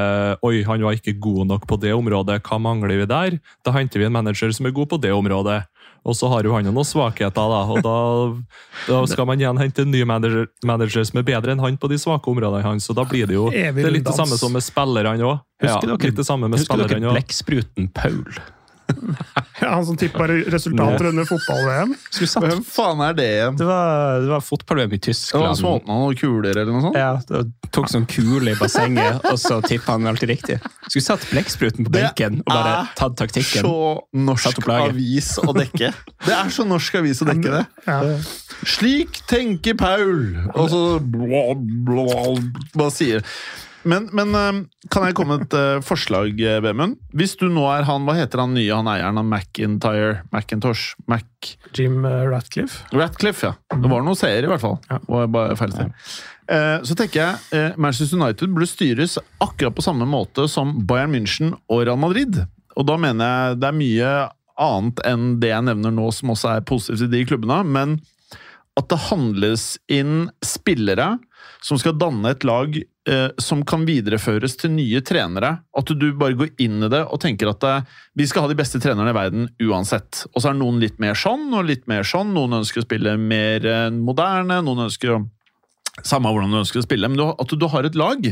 [0.46, 3.40] oi, han var ikke god nok på det området, hva mangler vi der?
[3.68, 5.64] Da henter vi en manager som er god på det området.
[6.06, 7.96] Og så har jo han noen svakheter, da, og da,
[8.92, 11.90] da skal man igjen hente en ny manager, manager som er bedre enn han på
[11.90, 12.88] de svake områdene hans.
[12.94, 15.42] Og da blir det jo det er litt det samme som med spillerne òg.
[15.66, 18.22] Ja, litt det samme med husker dere blekkspruten Paul?
[19.60, 21.94] Han som tippa resultater under fotball-VM.
[22.44, 23.58] Hvem faen er det igjen?
[23.60, 25.46] Det var, det var fotball-VM i Tyskland.
[25.46, 27.00] han som åpna noen kuler eller noe sånt?
[27.00, 30.60] Ja, det tok sånn kule i bassenget, og så tippa han alltid riktig.
[30.88, 33.66] Skulle satt blekkspruten på benken og bare tatt taktikken.
[33.66, 33.76] Så
[34.28, 35.92] norsk avis å dekke.
[36.28, 37.66] Det er så norsk avis å dekke det.
[37.88, 38.00] Ja.
[38.76, 40.36] Slik tenker Paul!
[40.56, 41.48] Og så blå,
[41.88, 42.10] blå,
[42.76, 43.26] bare sier
[43.86, 44.60] men, men eh,
[44.94, 46.98] kan jeg komme med et eh, forslag, eh, Vemund?
[47.16, 50.24] Hvis du nå er han, hva heter han nye, han eieren av McIntyre?
[50.34, 50.96] Macintosh?
[51.12, 51.26] Mac...
[51.78, 52.86] Jim Ratcliffe.
[52.96, 53.78] Ratcliffe, ja.
[53.80, 54.80] Det var noen seere, i hvert fall.
[54.90, 55.00] Ja.
[55.10, 55.94] Var bare feil sted.
[56.52, 57.22] Eh, Så tenker
[57.52, 62.42] jeg Manchester United burde styres akkurat på samme måte som Bayern München og Real Madrid.
[62.76, 64.12] Og da mener jeg det er mye
[64.66, 67.98] annet enn det jeg nevner nå som også er positivt i de klubbene, men
[68.80, 71.14] at det handles inn spillere
[71.64, 72.76] som skal danne et lag
[73.10, 75.52] eh, som kan videreføres til nye trenere.
[75.78, 78.58] At du bare går inn i det og tenker at eh, vi skal ha de
[78.60, 80.26] beste trenerne i verden uansett.
[80.34, 82.34] Og så er noen litt mer sånn og litt mer sånn.
[82.36, 85.24] Noen ønsker å spille mer eh, moderne, noen ønsker å
[86.04, 88.26] Samme hvordan du ønsker å spille, men du, at du har et lag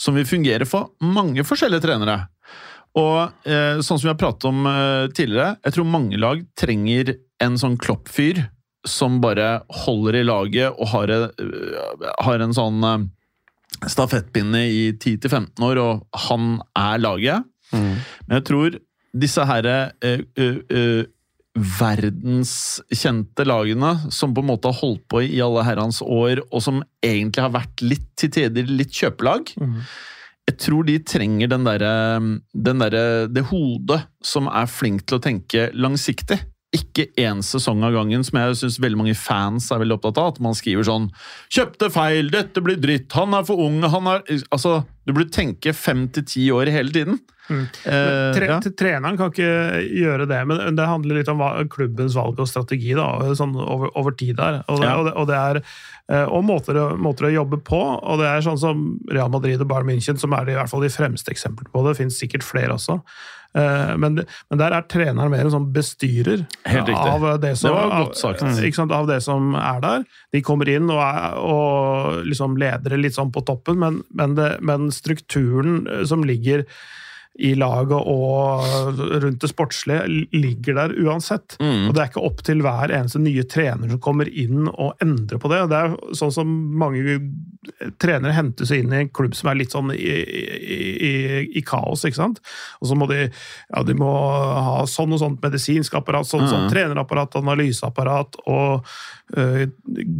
[0.00, 2.14] som vil fungere for mange forskjellige trenere.
[2.96, 7.12] Og eh, sånn som vi har pratet om eh, tidligere, jeg tror mange lag trenger
[7.44, 8.46] en sånn kloppfyr
[8.86, 13.06] som bare holder i laget og har, eh, har en sånn eh,
[13.90, 17.44] stafettpinne i 10-15 år, og han er laget.
[17.72, 18.78] Men jeg tror
[19.14, 21.04] disse her eh, eh, eh,
[21.54, 26.82] verdenskjente lagene, som på en måte har holdt på i alle herrens år, og som
[27.04, 29.54] egentlig har vært litt til tider litt kjøpelag
[30.44, 35.70] Jeg tror de trenger den den derre- det hodet som er flink til å tenke
[35.72, 36.40] langsiktig.
[36.74, 40.32] Ikke én sesong av gangen, som jeg syns veldig mange fans er veldig opptatt av.
[40.34, 41.10] At man skriver sånn
[41.48, 45.72] 'Kjøpte feil, dette blir dritt, han er for ung', han er Altså, du burde tenke
[45.72, 47.20] fem til ti år hele tiden.
[47.50, 48.58] Eh, Tre, ja.
[48.60, 49.48] Treneren kan ikke
[50.00, 54.12] gjøre det, men det handler litt om klubbens valg og strategi da, sånn over, over
[54.16, 54.36] tid.
[54.36, 54.62] der.
[54.68, 54.96] Og det, Ja.
[54.98, 55.62] og det, og det er,
[56.08, 57.82] eh, og måter, måter å jobbe på.
[58.02, 60.80] og det er sånn som Real Madrid og Bayern München, som er i hvert fall
[60.80, 61.94] de fremste eksemplene på det.
[61.96, 63.00] Det finnes sikkert flere også.
[63.56, 64.16] Eh, Men,
[64.50, 69.20] men der er treneren mer en sånn bestyrer av det som, av- sant, av det
[69.22, 70.04] som er der.
[70.32, 74.90] De kommer inn og, er, og liksom leder litt sånn på toppen, men, men, men
[74.90, 76.64] strukturen eh, som ligger
[77.34, 81.56] i laget og rundt det sportslige ligger der uansett.
[81.58, 81.88] Mm.
[81.88, 85.40] Og Det er ikke opp til hver eneste nye trener som kommer inn og endrer
[85.42, 85.64] på det.
[85.72, 87.18] Det er sånn som mange
[87.98, 91.14] trenere hentes inn i en klubb som er litt sånn i, i, i,
[91.58, 92.40] i kaos, ikke sant.
[92.80, 94.12] Og så må de, ja, de må
[94.68, 98.86] ha sånn og sånt medisinsk apparat, sånn og sånn trenerapparat, analyseapparat, og
[99.38, 99.64] øh,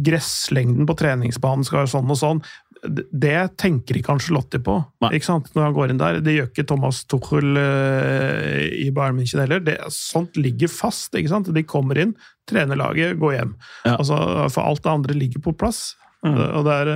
[0.05, 2.43] gresslengden på treningsbanen skal være sånn og sånn.
[2.89, 4.77] Det- tenker ikke Angelotti på
[5.11, 5.49] ikke sant?
[5.55, 6.19] når han går inn der.
[6.21, 9.59] Det gjør ikke Thomas Tuchel uh, i Bayern München heller.
[9.59, 11.13] Det, sånt ligger fast.
[11.15, 11.51] ikke sant?
[11.53, 12.15] De kommer inn,
[12.49, 13.55] trener laget, går hjem.
[13.85, 13.97] Ja.
[13.97, 14.17] Altså,
[14.53, 15.95] for alt det andre ligger på plass.
[16.25, 16.89] Og det er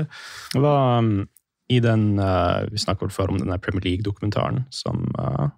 [0.54, 1.28] Det var um,
[1.70, 5.52] i den uh, Vi snakket før om denne Premier League-dokumentaren som uh,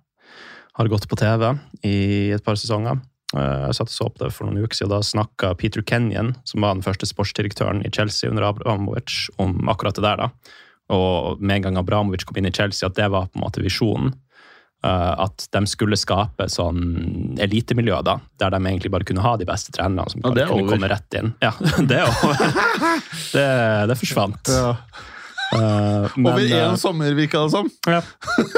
[0.75, 1.53] har gått på TV
[1.87, 2.99] i et par sesonger.
[3.35, 4.91] Uh, jeg satt og så på det for noen uker siden.
[4.95, 9.95] Da snakka Peter Kenyon, som var den første sportsdirektøren i Chelsea under Abramovic, om akkurat
[9.95, 10.17] det der.
[10.25, 10.57] da.
[10.91, 13.63] Og med en gang Abramovic kom inn i Chelsea, at det var på en måte
[13.63, 14.11] visjonen.
[14.81, 19.45] Uh, at de skulle skape sånn elitemiljø, da, der de egentlig bare kunne ha de
[19.45, 20.09] beste trenerne.
[20.09, 20.73] som Ja, er kunne over.
[20.73, 21.35] komme rett inn.
[21.43, 21.51] Ja,
[21.91, 22.41] det er over.
[23.35, 23.45] det,
[23.91, 24.49] det forsvant.
[25.53, 27.69] Uh, men, Over én sommer, virka det som.
[27.85, 28.01] ja,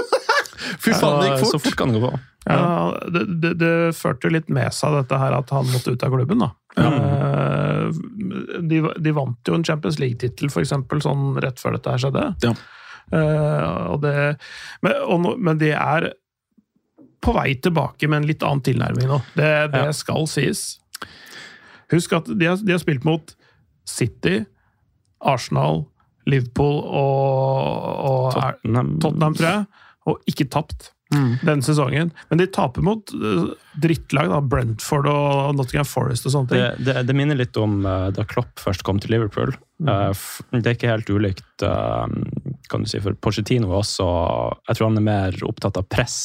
[0.83, 1.51] Fy faen, det gikk fort!
[1.51, 2.19] så fort kan det gå på.
[2.45, 6.12] Ja, det, det, det førte litt med seg dette her at han måtte ut av
[6.12, 6.43] klubben.
[6.43, 6.49] da.
[6.75, 7.91] Eh,
[8.63, 10.49] De, de vant jo en Champions League-tittel
[11.03, 12.25] sånn rett før dette her skjedde.
[12.43, 12.53] Ja.
[13.93, 14.13] Og det,
[14.82, 16.10] men, og, men de er
[17.23, 19.21] på vei tilbake med en litt annen tilnærming nå.
[19.38, 19.91] Det, det Ja.
[19.95, 20.63] skal sies.
[21.93, 23.36] Husk at de har, de har spilt mot
[23.88, 24.41] City,
[25.23, 25.86] Arsenal,
[26.27, 28.95] Liverpool og, og Tottenham.
[29.03, 29.65] Tottenham, tror jeg,
[30.10, 30.89] og ikke tapt
[31.43, 32.12] denne sesongen.
[32.30, 33.52] Men de taper mot eh,
[33.84, 36.63] drittlag, da, Brentford og Nottingham Forest og sånne ting.
[36.63, 39.54] Det, det, det minner litt om uh, da Klopp først kom til Liverpool.
[39.84, 40.12] Uh,
[40.54, 42.08] det er ikke helt ulikt, uh,
[42.71, 44.08] kan du si, for Pochettino er også
[44.69, 46.17] Jeg tror han er mer opptatt av press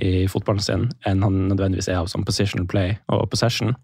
[0.00, 3.74] i fotballen sin enn han nødvendigvis er av sånn positional play og possession.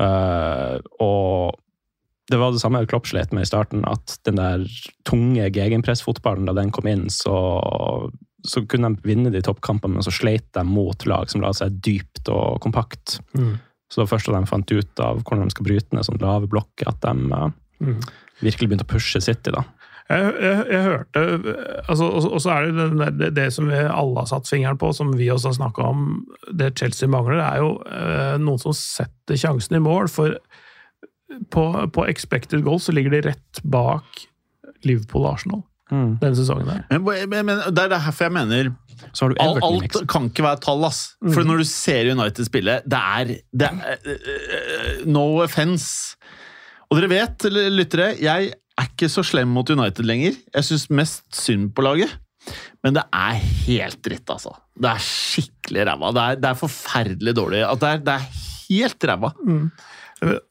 [0.00, 1.54] Og
[2.30, 4.64] det var det samme Klopp slet med i starten, at den der
[5.08, 7.34] tunge gegenpressfotballen, da den kom inn, så,
[8.46, 11.80] så kunne de vinne de toppkampene, men så sleit de mot lag som la seg
[11.84, 13.18] dypt og kompakt.
[13.36, 13.58] Mm.
[13.90, 16.22] Så det var først da de fant ut av hvordan de skal bryte ned sånne
[16.22, 17.50] lave blokker, at de eh,
[17.80, 17.96] Mm.
[18.44, 19.48] virkelig begynte å pushe City.
[19.54, 19.62] da.
[20.10, 21.20] Jeg, jeg, jeg hørte
[21.88, 24.90] altså, Og så er det der, det, det som vi alle har satt fingeren på,
[24.92, 29.40] som vi også har snakka om, det Chelsea mangler, er jo eh, noen som setter
[29.40, 30.10] sjansen i mål.
[30.12, 30.36] For
[31.48, 34.26] på, på expected goal så ligger de rett bak
[34.84, 36.68] Liverpool og Arsenal denne sesongen.
[36.70, 36.84] der.
[36.90, 38.70] Men, men, men det er derfor jeg mener
[39.64, 40.06] alt miksen.
[40.10, 41.02] kan ikke være tall, ass.
[41.34, 46.16] For når du ser United spille, det er, det er øh, No offence.
[46.90, 50.36] Og dere vet, lyttere, jeg er ikke så slem mot United lenger.
[50.54, 52.18] Jeg syns mest synd på laget.
[52.84, 54.54] Men det er helt dritt, altså.
[54.80, 56.12] Det er skikkelig ræva.
[56.16, 57.64] Det er, det er forferdelig dårlig.
[57.82, 58.24] Det, er, det er
[58.70, 59.32] helt ræva.
[59.46, 59.66] Mm.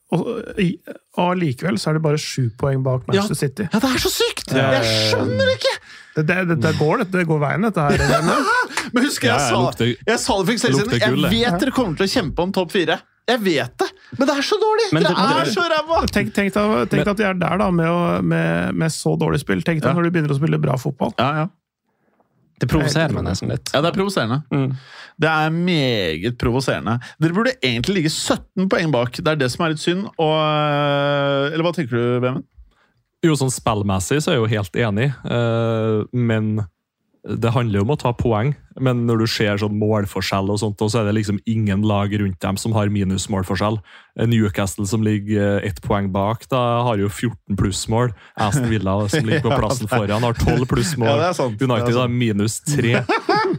[0.10, 3.67] Og likevel så er det bare sju poeng bak Manchester City.
[3.69, 4.50] Ja, det er så sykt!
[4.58, 5.74] Jeg skjønner ikke!
[6.15, 8.02] Det, det, det, det, går, det, det går veien, dette her.
[8.95, 10.98] Men husker jeg, Ja, jeg sa, lukter- jeg sa det for ikke siden.
[10.98, 12.98] Jeg vet dere kommer til å kjempe om topp fire.
[13.30, 13.88] Jeg vet det!
[14.17, 14.88] Men det er så dårlig!
[14.98, 16.02] Men det, det- er så ræva!
[16.10, 16.58] Tenk, tenk,
[16.89, 19.62] tenk at de er der da, med, å, med, med så dårlig spill.
[19.62, 19.95] Tenk deg Ja.
[20.00, 21.13] når du begynner å spille bra fotball.
[21.22, 21.48] Ja, ja.
[22.60, 23.72] Det provoserer meg nesten litt.
[23.74, 24.41] Ja, det er provoserende.
[24.52, 24.72] Mm.
[25.19, 26.98] Det er meget provoserende.
[27.19, 29.19] Dere burde egentlig ligge 17 poeng bak.
[29.19, 30.08] Det er det som er litt synd.
[30.12, 32.48] Og, øh, eller hva tenker du, Vemund?
[33.26, 36.62] Jo, sånn spillmessig så er jeg jo helt enig, uh, men
[37.27, 38.53] det handler jo om å ta poeng.
[38.79, 42.13] Men når du ser sånn målforskjell, og sånt, og så er det liksom ingen lag
[42.15, 43.79] rundt dem som har minusmålforskjell.
[44.29, 48.13] Newcastle som ligger ett poeng bak, da har jo 14 plussmål.
[48.39, 51.25] Aston Villa som ligger på plassen foran, har 12 plussmål.
[51.25, 53.03] Ja, United har minus 3.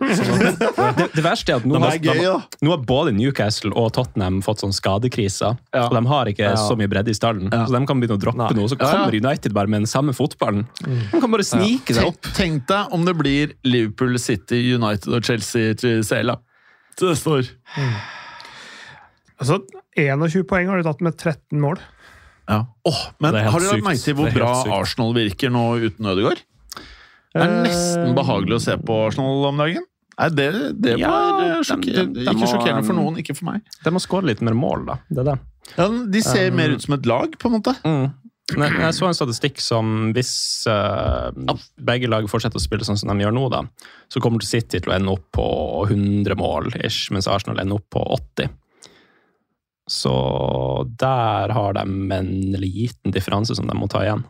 [0.00, 2.34] Det, det verste er at nå har, er gøy, ja.
[2.62, 5.56] nå har både Newcastle og Tottenham fått sånn skadekriser.
[5.74, 5.86] Ja.
[5.88, 7.64] Og de har ikke så mye bredde i stallen, Ja.
[7.66, 8.70] så de kan begynne å droppe noe.
[8.70, 8.90] Så Ja, ja.
[9.04, 10.66] kommer United bare med den samme fotballen.
[10.86, 12.20] De kan bare snike seg opp.
[12.30, 15.74] Tenk, tenk deg om det blir Liverpool, City, United og Chelsea
[16.24, 16.36] da.
[16.98, 17.46] Så det står
[19.40, 19.56] Altså,
[19.96, 21.78] 21 poeng har de tatt med 13 mål.
[22.50, 22.66] ja.
[22.84, 24.72] Åh, Men har dere lagt merke til hvor bra sykt.
[24.76, 26.42] Arsenal virker nå uten Ødegaard?
[27.32, 29.86] Det er nesten behagelig å se på Arsenal om dagen.
[30.20, 30.46] Nei, det,
[30.82, 33.62] det Ja, var sjokker, de- de- de ikke sjokkerende for noen, ikke for meg.
[33.84, 34.98] De må skåre litt mer mål, da.
[35.08, 35.38] Det er det.
[35.78, 37.72] Ja, de ser mer ut som et lag, på en måte.
[37.86, 38.12] Mm.
[38.56, 40.32] Jeg så en statistikk som hvis
[40.70, 41.30] uh,
[41.86, 43.64] begge lag fortsetter å spille sånn som de gjør nå, da,
[44.10, 45.46] så kommer City til å ende opp på
[45.86, 48.50] 100 mål, ish, mens Arsenal ender opp på 80.
[49.90, 50.14] Så
[51.00, 51.84] der har de
[52.16, 52.32] en
[52.62, 54.24] liten differanse som de må ta igjen,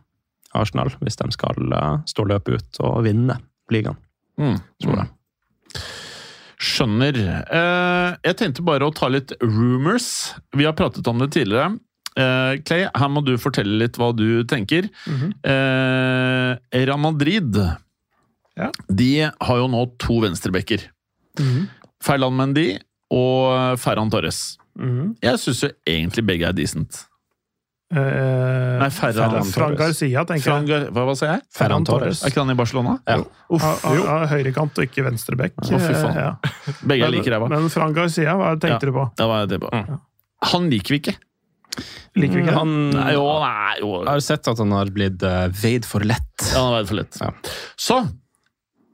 [0.57, 3.39] Arsenal, hvis de skal uh, stå løpet ut og vinne
[3.73, 3.99] ligaen.
[4.81, 5.11] Tror jeg.
[6.61, 7.17] Skjønner.
[7.17, 10.35] Eh, jeg tenkte bare å ta litt rumors.
[10.53, 11.73] Vi har pratet om det tidligere.
[12.21, 14.89] Eh, Clay, her må du fortelle litt hva du tenker.
[15.45, 16.55] eh,
[16.85, 17.57] Real Madrid
[18.59, 18.71] Ja.
[18.93, 20.83] De har jo nå to venstrebacker.
[22.05, 22.67] Ferland Mendy
[23.13, 24.59] og Ferran Torres.
[24.79, 25.15] Mhm.
[25.23, 27.07] Jeg syns jo egentlig begge er decent.
[27.91, 30.85] Uh, Nei, Ferran Fran Garcia, tenker Fran jeg.
[30.95, 31.41] Hva, hva sier jeg?
[31.57, 32.21] Ferran Torres.
[32.23, 32.93] Er ikke han i Barcelona?
[33.09, 33.17] Ja.
[33.51, 33.65] Uff,
[34.31, 35.19] Høyrekant og ikke faen.
[35.19, 36.29] Eh, ja.
[36.87, 37.49] Begge er like ræva.
[37.51, 38.93] men Fran Garcia, hva tenkte Ja.
[38.93, 39.09] du på?
[39.19, 39.73] Det var det på.
[40.53, 41.17] Han liker vi ikke.
[42.19, 42.57] Liker vi ikke?
[42.57, 43.93] Han Nei, jo, nei, jo.
[44.03, 46.29] jeg har sett at han har blitt uh, veid for lett.
[46.51, 47.21] Ja, han har veid for lett.
[47.21, 47.33] Ja.
[47.81, 48.01] Så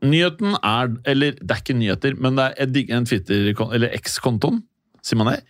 [0.06, 4.60] Nyheten er Eller det er ikke nyheter, men det er en Twitter- eller X-kontoen.
[5.02, 5.40] Sier man det?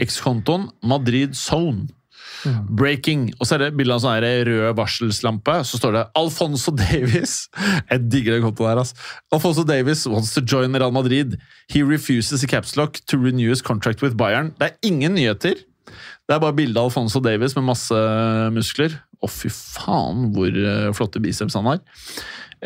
[0.00, 1.86] X-kontoen Madrid Zone.
[2.68, 3.30] Breaking.
[3.40, 5.56] Og så er det bilde av en sånn rød varselslampe.
[5.66, 7.36] Så står det Alfonso Davies.
[7.90, 8.98] Jeg digger det kontoen her, altså.
[9.34, 11.38] Alfonso Davies wants to join Real Madrid.
[11.72, 14.52] He refuses a caps lock to renew his contract with Bayern.
[14.60, 15.58] Det er ingen nyheter.
[16.26, 17.98] Det er bare bilde av Alfonso Davies med masse
[18.54, 18.96] muskler.
[19.22, 21.78] Å, fy faen, hvor eh, flotte biceps han har.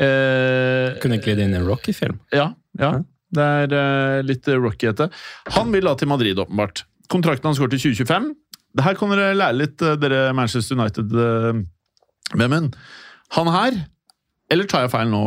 [0.01, 2.21] Eh, Kunne glidd inn i en Rocky-film.
[2.35, 2.93] ja, ja.
[3.31, 5.13] Det er eh, litt Rocky etter.
[5.55, 6.81] Han vil da til Madrid, åpenbart.
[7.13, 8.25] Kontrakten hans går til 2025.
[8.75, 12.73] Det her kan dere lære litt, eh, dere Manchester United-memmen.
[13.37, 13.79] Han her,
[14.51, 15.23] eller tar jeg feil nå,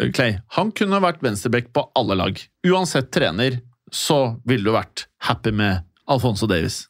[0.00, 0.40] eh, Clay?
[0.58, 2.42] Han kunne vært venstreback på alle lag.
[2.66, 3.60] Uansett trener,
[3.94, 6.88] så ville du vært happy med Alfonso Davies.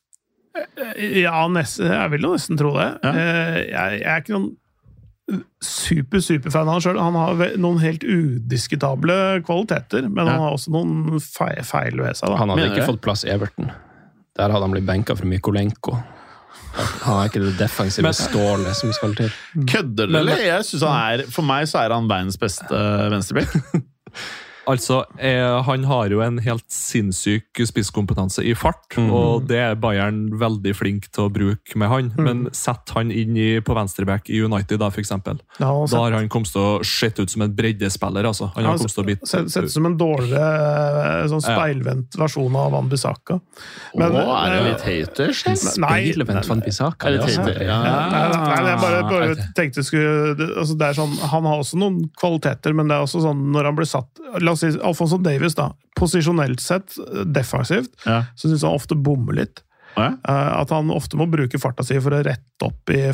[1.20, 2.88] Ja, nesten, jeg vil jo nesten tro det.
[3.04, 3.10] Ja.
[3.10, 4.56] Eh, Jeg, jeg er ikke noen
[5.62, 6.98] super, superfan av han sjøl.
[6.98, 10.32] Han har noen helt udiskutable kvaliteter, men Ja.
[10.32, 12.28] han har også noen feil, feil ved seg.
[12.32, 12.36] Da.
[12.40, 12.88] Han hadde Mener ikke det?
[12.94, 13.70] fått plass i Everton.
[14.36, 15.94] Der hadde han blitt benka fra Mykolenko.
[17.04, 19.30] Han er ikke det defensive Men- stålet som skal til.
[19.66, 20.36] Kødder du, eller?
[20.36, 22.70] Jeg synes han er, for meg så er han verdens beste
[23.10, 23.54] venstreback.
[24.68, 29.10] Altså, eh, Han har jo en helt sinnssyk spisskompetanse i fart, Mm.
[29.12, 32.12] og det er Bayern veldig flink til å bruke med han.
[32.18, 35.40] Men sett han inn i, på venstreback i United, da, for eksempel.
[35.58, 38.24] Ja, Da har han kommet til å sett ut som en breddespiller.
[38.24, 38.52] altså.
[38.54, 41.56] Han Ja, har kommet til å bli Sett sett som en dårligere, sånn Ja.
[41.56, 43.40] speilvendt versjon av Van Bissaka.
[43.96, 45.44] Men- Å, er det eh, litt haters?
[45.44, 47.06] Speilvendt van Bissaka.
[47.08, 47.62] Er det er hater?
[47.64, 47.82] Ja.
[47.82, 48.28] Nei,
[48.62, 52.74] nei, jeg bare, bare tenkte skulle altså det er sånn, Han har også noen kvaliteter,
[52.74, 54.08] men det er også sånn når han blir satt
[54.50, 55.70] La oss si Alfonso Davies, da.
[55.98, 56.96] Posisjonelt sett,
[57.30, 58.24] defensivt, Ja.
[58.34, 59.62] så syns jeg han ofte bommer litt.
[59.96, 60.12] Ja.
[60.22, 63.08] Eh, At han ofte må bruke farta si for å rette opp i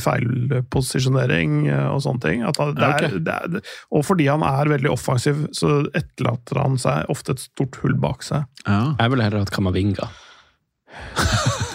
[0.70, 2.42] feilposisjonering eh, og sånne ting.
[2.46, 3.24] At han, det Ja, er, ok.
[3.24, 7.78] det er, og fordi han er veldig offensiv, så etterlater han seg ofte et stort
[7.82, 8.44] hull bak seg.
[8.66, 8.94] Ja.
[9.00, 10.08] Jeg ville heller hatt Kamavinga.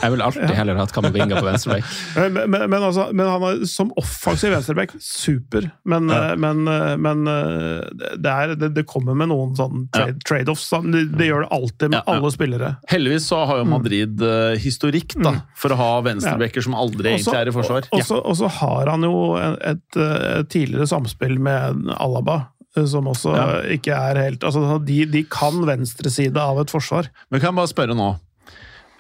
[0.01, 1.85] Jeg ville alltid heller hatt Kamavinga på venstreback.
[2.17, 6.31] Men, men, men, altså, men han er som offensiv venstreback super, men, Ja.
[6.31, 7.83] eh, men, eh, men eh,
[8.17, 10.65] det, er, det, det kommer med noen sånn trade, trade-offs.
[10.89, 12.15] Det, det gjør det alltid med Ja, ja.
[12.17, 12.71] alle spillere.
[12.89, 15.43] Heldigvis så har jo Madrid eh, historikk da, Mm.
[15.61, 17.87] for å ha venstrebacker som aldri Også- egentlig er i forsvar.
[17.93, 22.47] Og så- har han jo et, et, et tidligere samspill med Alaba.
[22.87, 23.45] Som også Ja.
[23.75, 27.09] ikke er helt altså de, de kan venstreside av et forsvar.
[27.29, 28.09] Men kan jeg bare spørre nå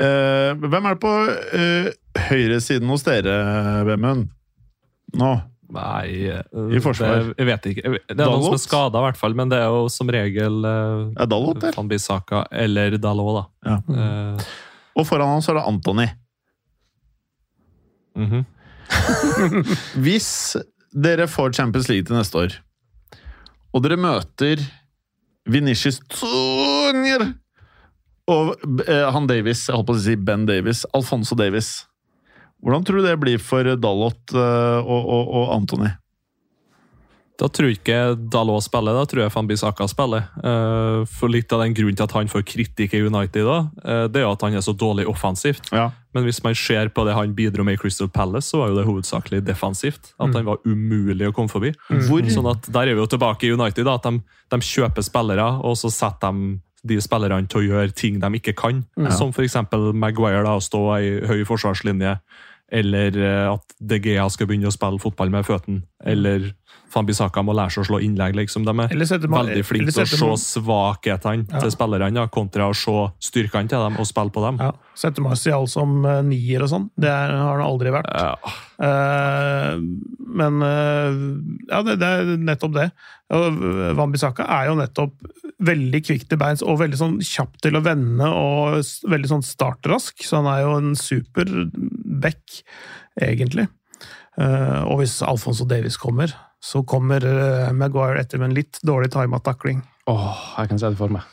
[0.01, 1.89] Hvem er det på uh,
[2.29, 3.35] høyresiden hos dere,
[3.87, 4.29] Vemund?
[5.19, 5.31] Nå?
[5.71, 6.41] Nei, eh,
[6.75, 7.21] I forsvar.
[7.29, 7.91] Det, jeg vet ikke.
[8.09, 10.57] Det er noen som er skada, i hvert fall, men det er jo som regel
[10.67, 11.71] Er Dalot der?
[11.77, 13.69] Van Bissaka eller Dalot, da.
[13.69, 13.77] Ja.
[13.95, 14.49] Eh,
[14.99, 16.07] Og foran ham så er det Antony.
[18.19, 18.43] mhm.
[20.03, 20.57] Hvis
[20.91, 22.57] dere får Champions League til neste år,
[23.71, 24.59] og dere møter
[25.47, 27.29] Vinicius Junior
[28.31, 31.71] og eh, han Davis, jeg holdt på å si Ben Davis, Alfonso Davis
[32.61, 35.89] Hvordan tror du det blir for Dalot eh, og, og, og Anthony?
[37.41, 40.27] Da tror jeg ikke Dalot spiller, da tror jeg Fambisaka spiller.
[40.45, 44.03] Eh, for litt av den grunnen til at han får kritikk i United, da, eh,
[44.13, 45.71] det er jo at han er så dårlig offensivt.
[45.73, 45.87] Ja.
[46.13, 48.77] Men hvis man ser på det han bidro med i Crystal Palace, så var jo
[48.77, 50.11] det hovedsakelig defensivt.
[50.21, 51.71] At han var umulig å komme forbi.
[51.89, 53.87] Hvor Sånn at Der er vi jo tilbake i United.
[53.87, 57.95] da, At de, de kjøper spillere, og så setter de de spillerne til å gjøre
[57.97, 58.83] ting de ikke kan.
[59.13, 59.57] Som f.eks.
[59.93, 62.15] Maguire, da, å stå i høy forsvarslinje.
[62.71, 65.83] Eller eh, at De Gea skal begynne å spille fotball med føttene.
[66.07, 66.53] Eller
[66.93, 68.35] Van Bissaka må lære seg å slå innlegg.
[68.35, 68.65] liksom.
[68.65, 71.59] De er Eller man- veldig flinke til å setter se svakhetene Ja.
[71.59, 72.95] til spillerne, kontra å se
[73.31, 74.57] styrkene til dem og spille på dem.
[74.59, 74.71] Ja.
[74.95, 76.89] Setter Marcial som uh, nier og sånn.
[76.99, 78.11] Det er, har han aldri vært.
[78.11, 78.35] Ja.
[78.81, 79.79] Uh,
[80.27, 81.11] men uh,
[81.69, 82.91] ja, det, det er nettopp det.
[83.31, 85.13] Wambisaka er jo nettopp
[85.63, 90.19] veldig kvikk til beins og veldig sånn kjapp til å vende og veldig sånn startrask.
[90.25, 91.45] Så han er jo en super
[92.21, 92.41] back,
[93.21, 93.69] egentlig.
[94.41, 99.41] Og hvis Alfonso Davies kommer, så kommer eh, Maguire etter med en litt dårlig tima
[99.41, 99.81] takling.
[100.09, 101.25] Åh, jeg kan se det for meg.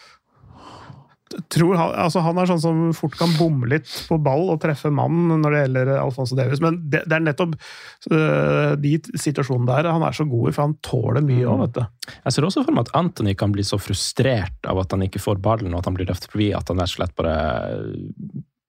[1.53, 4.89] tror han, altså han er sånn som fort kan bomme litt på ball og treffe
[4.89, 6.63] mannen når det gjelder Alfonso Davies.
[6.65, 10.65] Men det, det er nettopp uh, de situasjonene der han er så god i, for
[10.65, 12.13] han tåler mye òg, vet du.
[12.25, 15.21] Jeg ser også for meg at Anthony kan bli så frustrert av at han ikke
[15.21, 17.37] får ballen, og at han blir løftet forbi, at han rett og slett bare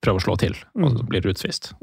[0.04, 1.74] prøver å slå til, og så blir utvist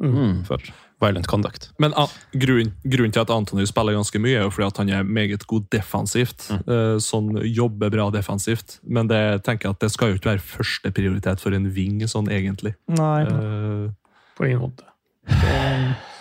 [0.48, 0.62] for
[1.02, 1.68] violent conduct.
[1.82, 4.92] Men uh, grunnen, grunnen til at Antony spiller ganske mye, er jo fordi at han
[4.96, 6.48] er meget god defensivt.
[6.56, 8.78] Eh, sånn jobber bra defensivt.
[8.82, 12.32] Men det tenker jeg at det skal jo ikke være førsteprioritet for en ving, sånn
[12.32, 12.76] egentlig.
[12.96, 13.88] Nei, uh,
[14.38, 14.88] på ingen måte.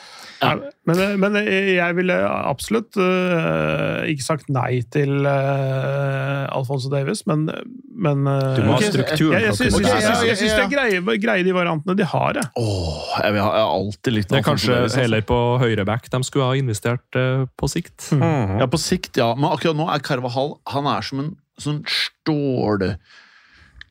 [0.45, 7.47] Nei, Men, men jeg ville absolutt øh, ikke sagt nei til øh, Alfonso Davis, men,
[7.95, 9.05] men øh, Du må ha struktur.
[9.07, 10.27] strukturen Jeg, jeg, syns- jeg, det.
[10.29, 12.51] jeg syns det er greie, greie de variantene de har, jeg.
[12.61, 15.01] Åh, jeg, vil jeg har alltid likt det er kanskje Davies, altså.
[15.05, 18.11] heller på høyreback de skulle ha investert eh, på sikt.
[18.13, 19.31] Ja, på sikt, ja.
[19.37, 21.81] Men akkurat nå er Carvahall Han er som en sånn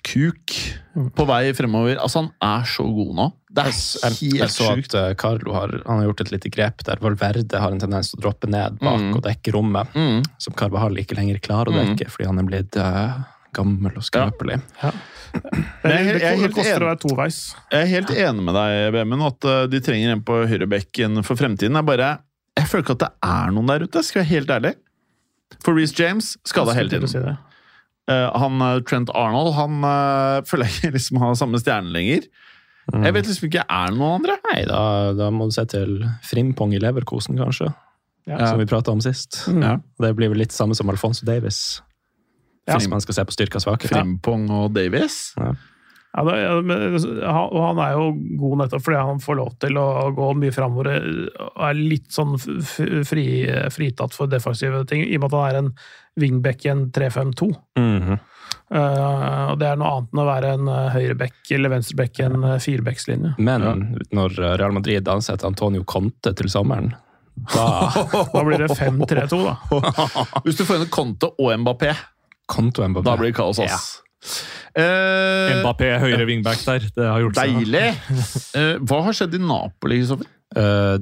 [0.05, 0.55] stålkuk
[1.17, 1.97] på vei fremover.
[1.99, 3.27] Altså, han er så god nå.
[3.55, 4.95] Det er Jeg, jeg helt så sjukt.
[4.95, 8.11] at eh, Carlo har, han har gjort et lite grep der Valverde har en tendens
[8.11, 9.15] til å droppe ned bak Mm.
[9.17, 10.23] og dekke rommet, Mm.
[10.39, 13.23] som Carvahall ikke lenger klarer å dekke fordi han er blitt uh,
[13.55, 14.61] gammel og skrøpelig.
[14.83, 14.93] Jeg
[15.85, 17.55] er helt- det, jeg være toveis.
[17.73, 21.35] Jeg er helt enig med deg, Vemund, at uh, de trenger en på høyrebekken for
[21.37, 21.75] fremtiden.
[21.75, 22.19] Jeg bare
[22.57, 24.75] Jeg føler ikke at det er noen der ute, skal jeg være helt ærlig.
[25.63, 27.09] For Reece James skada hele tiden.
[27.09, 27.29] si det.
[27.35, 27.37] Eh,
[28.13, 32.27] han uh, Trent Arnold han uh, føler jeg ikke liksom har samme stjerne lenger.
[32.93, 34.35] Jeg vet liksom ikke Er det noen andre?
[34.51, 34.81] Nei, da,
[35.17, 37.71] da må du se til Frimpong i Leverkosen, kanskje.
[38.29, 38.43] Ja.
[38.45, 39.43] Som vi prata om sist.
[39.49, 39.79] Ja.
[40.01, 41.81] Det blir vel litt samme som Alfonso Davis.
[42.69, 42.79] Ja.
[42.79, 43.93] Hvis man skal se på styrke og svakhet.
[43.93, 45.33] Frimpong og Davies?
[45.41, 45.53] Ja,
[46.15, 48.05] ja, men, han- og han er jo
[48.39, 50.91] god nettopp fordi han får lov til å gå mye framover
[51.43, 53.27] og er litt sånn fri,
[53.75, 55.73] fritatt for defensive ting, i og med at han er en
[56.21, 57.49] wingback i en 3-5-2.
[57.79, 58.19] Mm -hmm.
[58.75, 62.23] uh, og det er noe annet enn å være en uh, høyrebekk eller venstrebekk i
[62.23, 63.35] en uh, firebeckslinje.
[63.39, 66.95] Men når Real Madrid ansetter Antonio Conte til sommeren,
[67.55, 67.91] da
[68.35, 69.57] Da blir det 5-3-2, da.
[70.45, 71.95] Hvis du får inn Conte og Mbappé,
[72.47, 73.05] Conto Mbappé.
[73.05, 74.01] da blir det kaos, ass.
[74.75, 76.89] Eh, Mbappé høyre wingback der.
[76.97, 77.59] Det har gjort seg.
[77.61, 77.85] deilig!
[78.59, 80.31] Eh, hva har skjedd i Napoli, Kristoffer?
[80.55, 80.99] Uh,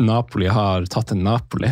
[0.00, 1.70] Napoli har tatt en Napoli.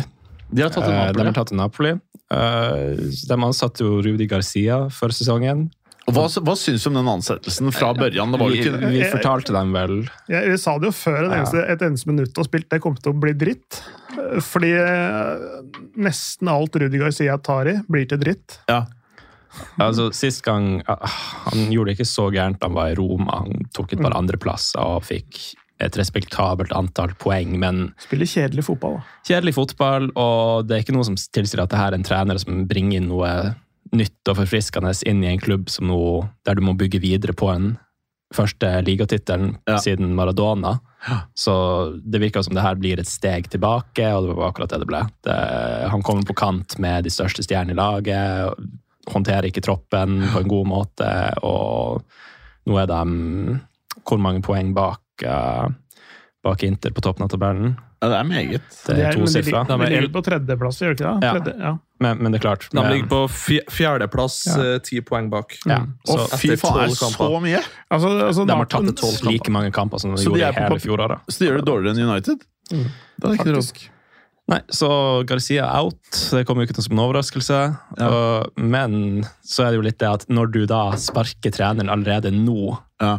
[0.53, 1.19] De har tatt en Napoli.
[1.19, 1.93] de har tatt en Napoli.
[2.33, 5.67] Eh, de ansatte jo Rudi Garcia før sesongen.
[6.03, 8.33] Og hva, hva syns du om den ansettelsen fra børjan?
[8.33, 9.93] Det var jo Vi, ikke vi fortalte dem vel
[10.27, 12.97] ja, Vi sa det jo før en eneste, et eneste minutt og spilt, det kom
[12.99, 13.79] til å bli dritt.
[14.17, 15.45] Eh, Fordi eh,
[16.03, 18.59] nesten alt Rudi Garcia tar i, blir til dritt.
[18.71, 18.83] ja.
[19.81, 21.03] Altså, Sist gang ah,
[21.51, 23.43] Han gjorde det ikke så gærent han var i Roma.
[23.43, 25.41] Han tok et par andreplasser og fikk
[25.83, 29.17] et respektabelt antall poeng, men Spiller kjedelig fotball, da.
[29.27, 32.39] kjedelig fotball, og det er ikke noe som tilsier at det her er en trener
[32.39, 33.31] som bringer inn noe
[33.93, 35.97] nytt og forfriskende inn i en klubb som nå,
[36.47, 37.73] der du må bygge videre på en
[38.33, 39.77] første ligatittelen Ja.
[39.77, 40.79] siden Maradona.
[41.35, 41.53] Så
[42.01, 44.87] det virker som det her blir et steg tilbake, og det var akkurat det det
[44.89, 45.01] ble.
[45.27, 45.35] Det,
[45.91, 48.55] han kommer på kant med de største stjernene i laget,
[49.11, 51.07] håndterer ikke troppen på en god måte,
[51.43, 52.03] og
[52.67, 53.59] nå er de
[54.03, 55.67] hvor mange poeng bak, uh,
[56.43, 57.75] bak Inter på toppen av tabellen?
[58.03, 58.63] ja, det er meget.
[58.83, 61.23] Det er to men de De ligger på tredjeplass, gjør de ikke det?
[61.23, 61.31] Ja.
[61.37, 61.69] Tredje, ja.
[62.03, 62.65] Men, men det er klart.
[62.73, 64.73] De ligger på fj- fjerdeplass, Ja.
[64.73, 65.55] eh, ti poeng bak.
[65.65, 65.77] ja,
[66.07, 67.61] Å, så, fy faen, er det så mye?
[67.89, 70.51] Altså, altså, de har tatt tolv like mange kamper som de Så de gjorde i
[70.51, 71.19] på hele pap- fjoråret.
[71.31, 72.43] Så de gjør det dårligere enn United?
[72.73, 72.83] Mm.
[73.19, 73.87] Det er ikke trodd.
[74.51, 74.87] Nei, så
[75.23, 76.01] Garcia out.
[76.33, 77.59] Det kommer jo ikke som en overraskelse.
[77.99, 78.07] Ja.
[78.09, 82.33] Og, men så er det jo litt det at når du da sparker treneren allerede
[82.35, 83.13] nå, Ja.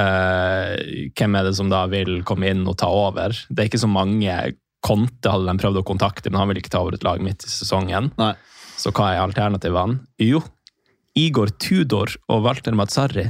[0.00, 3.36] eh, hvem er det som da vil komme inn og ta over?
[3.50, 4.38] Det er ikke så mange.
[4.82, 7.44] Konte hadde de prøvd å kontakte, men han vil ikke ta over et lag midt
[7.46, 8.08] i sesongen.
[8.18, 8.32] Nei.
[8.80, 10.00] Så hva er alternativene?
[10.18, 10.40] Jo,
[11.14, 13.28] Igor Tudor og Walter Mazzarri.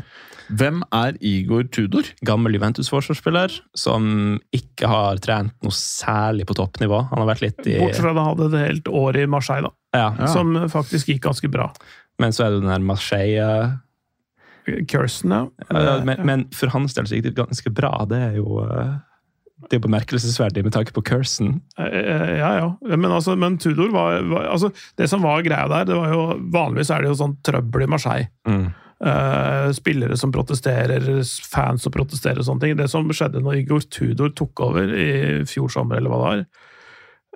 [0.52, 2.08] Hvem er Igor Tudor?
[2.26, 6.98] gammel Juventus-forsvarsspiller som ikke har trent noe særlig på toppnivå.
[7.12, 9.70] Han har vært litt i Bortsett fra at han hadde et helt år i Marseille,
[9.70, 9.72] da.
[9.98, 10.10] ja.
[10.20, 10.28] Ja.
[10.34, 11.70] Som faktisk gikk ganske bra.
[12.20, 13.46] Men så er det den der Marseille
[14.88, 15.46] Kirsten, ja.
[15.72, 17.94] ja, men, men for hans del så gikk det ganske bra.
[18.10, 18.92] Det er jo eh,
[19.70, 21.56] det er bemerkelsesverdig med tanke på Curson.
[21.78, 22.68] Eh, Ja, ja.
[22.92, 26.22] Men, altså, men Tudor var, var altså, Det som var greia der, det var jo
[26.54, 28.28] Vanligvis er det jo sånn trøbbel i Marseille.
[29.02, 31.02] Eh, spillere som protesterer,
[31.50, 32.76] fans som protesterer og sånne ting.
[32.78, 35.08] Det som skjedde når Igor Tudor tok over i
[35.50, 36.44] fjor sommer, eller hva det var,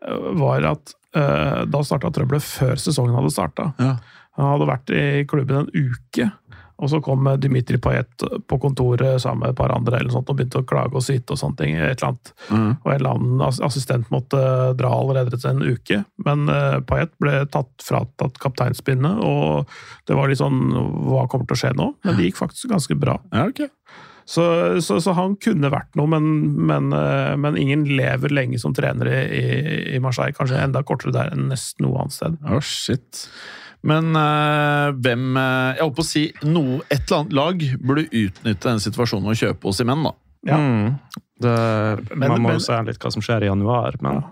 [0.07, 3.71] eh, var at uh, da starta trøbbelet før sesongen hadde starta.
[3.83, 3.97] Ja.
[4.37, 6.29] Han hadde vært i klubben en uke,
[6.77, 10.37] og så kom Dimitri Payet på kontoret sammen med et par andre eller sånt, og
[10.37, 11.77] begynte å klage og syte og sånne ting.
[11.79, 12.33] Et eller annet.
[12.51, 12.71] Mm.
[12.75, 14.43] Og en eller annen assistent måtte
[14.77, 16.03] dra allerede etter en uke.
[16.27, 19.71] Men uh, Payet ble tatt, fratatt kapteinspinnet, og
[20.07, 20.69] det var litt sånn
[21.09, 21.89] Hva kommer til å skje nå?
[22.05, 23.17] Men det gikk faktisk ganske bra.
[23.33, 23.73] Ja, okay.
[24.27, 24.43] Så,
[24.83, 26.25] så, så han kunne vært noe, men,
[26.67, 29.45] men, eh, men ingen lever lenge som trener i,
[29.95, 30.35] i, Marseille.
[30.35, 32.41] Kanskje enda kortere der enn nesten noe annet sted.
[32.43, 33.23] Å, shit.
[33.83, 38.07] Men eh, hvem eh, Jeg holdt på å si noe, Et eller annet lag burde
[38.11, 40.13] utnytte den situasjonen og kjøpe Osimhen, da.
[40.47, 40.57] Ja.
[40.57, 40.97] Mm.
[41.43, 41.55] Det,
[42.17, 44.23] Men- man må men- jo se litt hva som skjer i januar, men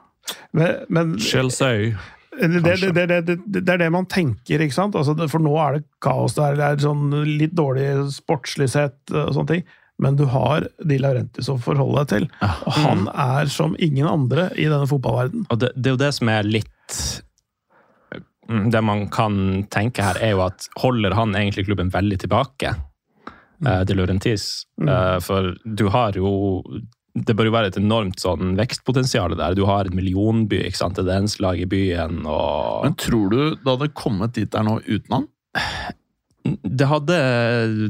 [0.57, 1.93] Men, men Chelsea.
[2.41, 4.95] Det, det, det, det, det, det er det man tenker, ikke sant?
[4.97, 6.57] Altså, for nå er det kaos der.
[6.59, 9.63] Det er sånn litt dårlig sportslig sett og sånne ting.
[10.03, 12.27] Men du har Di Laurentis å forholde deg til.
[12.67, 15.45] Og han er som ingen andre i denne fotballverdenen.
[15.53, 17.34] Og det, det er jo det som er litt Mm,
[18.49, 22.75] Det man kan tenke her, er jo at holder han egentlig klubben veldig tilbake,
[23.67, 24.67] eh, De Laurentis?
[24.81, 25.23] Mm.
[25.23, 26.63] for du har jo
[27.15, 29.55] Det bør jo være et enormt sånn vekstpotensial der.
[29.55, 30.97] Du har en millionby, ikke sant?
[30.99, 34.67] Det er ens lag i byen, og Men tror du det hadde kommet dit der
[34.67, 35.29] nå uten han?
[36.45, 37.15] det hadde,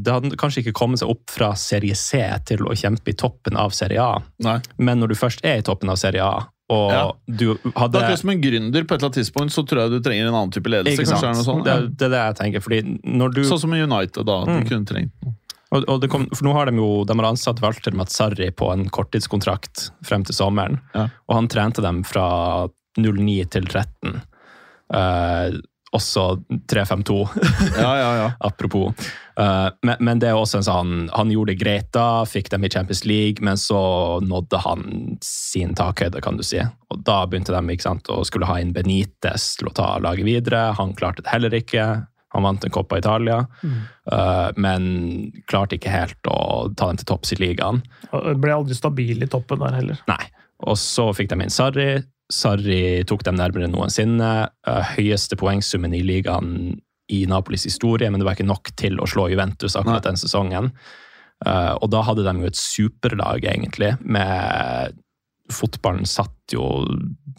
[0.05, 3.57] det hadde kanskje ikke kommet seg opp fra serie C til å kjempe i toppen
[3.59, 4.61] av serie A, Nei.
[4.79, 6.45] men når du først er i toppen av serie A,
[6.75, 7.05] og Ja.
[7.27, 8.85] du Det er akkurat som en gründer.
[8.85, 11.05] På et eller annet tidspunkt så tror jeg du trenger en annen type ledelse.
[11.05, 11.39] Ikke sant?
[11.39, 11.65] noe sånt?
[11.69, 12.65] Det, det er det jeg tenker.
[12.67, 13.43] fordi når du...
[13.49, 14.39] Sånn som i United, da.
[14.49, 14.61] Mm.
[14.61, 15.39] Du kunne trengt noe.
[15.75, 18.87] Og, og kom, for nå har de jo de har ansatt Walter Mazzarri på en
[18.95, 20.79] korttidskontrakt frem til sommeren.
[20.95, 21.09] Ja.
[21.29, 22.27] Og han trente dem fra
[23.01, 24.21] 09 til 13.
[24.95, 25.57] Eh,
[25.95, 26.25] også
[26.71, 27.19] 3-5-2,
[27.79, 28.31] Ja, ja, ja.
[28.49, 28.93] apropos.
[29.39, 32.67] Uh, men, men det er også en sånn Han gjorde det greit da, fikk dem
[32.67, 33.81] i Champions League, men så
[34.23, 34.85] nådde han
[35.27, 36.61] sin takhøyde, kan du si.
[36.93, 40.29] Og da begynte de ikke sant, å skulle ha inn Benitez til å ta laget
[40.29, 40.69] videre.
[40.79, 41.87] Han klarte det heller ikke.
[42.35, 44.87] Han vant en Coppa Italia, eh, men
[45.47, 47.79] klarte ikke helt å ta dem til topps i ligaen.
[48.11, 50.01] Ble aldri stabil i toppen der heller.
[50.11, 50.25] Nei.
[50.67, 51.89] Og så fikk de inn Sarri.
[52.35, 54.33] Sarri tok dem nærmere enn noensinne.
[54.67, 56.75] Eh, høyeste poengsummen i ligaen
[57.13, 60.71] i Napolis historie, men det var ikke nok til å slå Juventus akkurat den sesongen.
[61.45, 64.95] Uh, og da hadde de jo et superlag, egentlig, med
[65.53, 66.65] Fotballen satt jo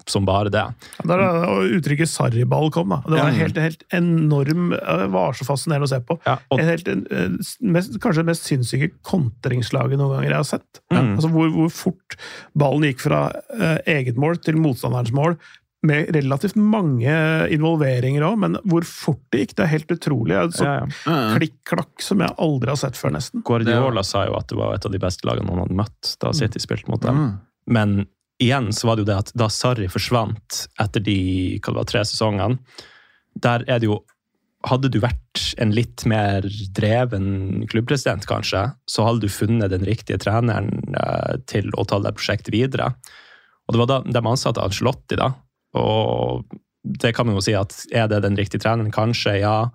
[0.10, 0.64] som bare det.
[1.02, 3.02] Der da uttrykket 'sarriball' kom, da.
[3.06, 6.20] Det var en helt, helt enorm Det var så fascinerende å se på.
[6.26, 7.30] Ja, og, helt, eh,
[7.62, 10.82] mest, kanskje det mest sinnssyke kontringslaget noen ganger jeg har sett.
[10.94, 11.16] Mm.
[11.16, 12.18] Altså hvor, hvor fort
[12.54, 15.40] ballen gikk fra eh, eget mål til motstanderens mål,
[15.86, 17.14] med relativt mange
[17.54, 20.34] involveringer òg, men hvor fort det gikk, det er helt utrolig.
[20.34, 21.18] Det er Så ja, ja.
[21.38, 23.44] klikk-klakk som jeg aldri har sett før, nesten.
[23.46, 26.34] Guardiola sa jo at det var et av de beste lagene han hadde møtt da
[26.34, 27.22] City spilte mot dem.
[27.22, 27.36] Mm.
[27.72, 28.04] Men
[28.42, 31.18] igjen så var det jo det at da Sarri forsvant etter de
[31.66, 32.60] var, tre sesongene,
[33.36, 34.04] der er det jo
[34.66, 36.42] Hadde du vært en litt mer
[36.74, 42.16] dreven klubbpresident, kanskje, så hadde du funnet den riktige treneren eh, til å ta det
[42.18, 42.88] prosjektet videre.
[43.68, 45.28] Og det var da de ansatte Ancelotti, da.
[45.78, 46.50] Og
[46.82, 48.90] det kan man jo si at er det den riktige treneren?
[48.96, 49.70] Kanskje, ja.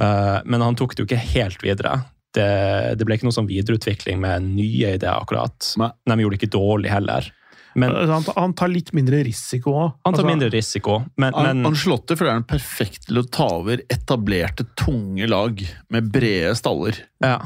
[0.00, 2.00] Eh, men han tok det jo ikke helt videre.
[2.32, 5.74] Det, det ble ikke noe sånn videreutvikling med nye ideer, akkurat.
[5.80, 5.90] Nei.
[6.08, 7.28] De gjorde det ikke dårlig heller.
[7.74, 9.92] Men Altså, Han, han tar litt mindre risiko òg.
[10.04, 10.98] han tar mindre risiko.
[11.16, 15.62] Men, An men Ancelotti føler han er perfekt til å ta over etablerte, tunge lag
[15.92, 16.98] med brede staller.
[17.24, 17.38] ja.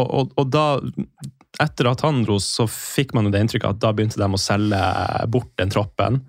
[0.00, 0.66] og, og, og da
[1.60, 4.38] Etter at han dro, så fikk man jo det inntrykket at da begynte de å
[4.40, 4.78] selge
[5.34, 6.20] bort den troppen.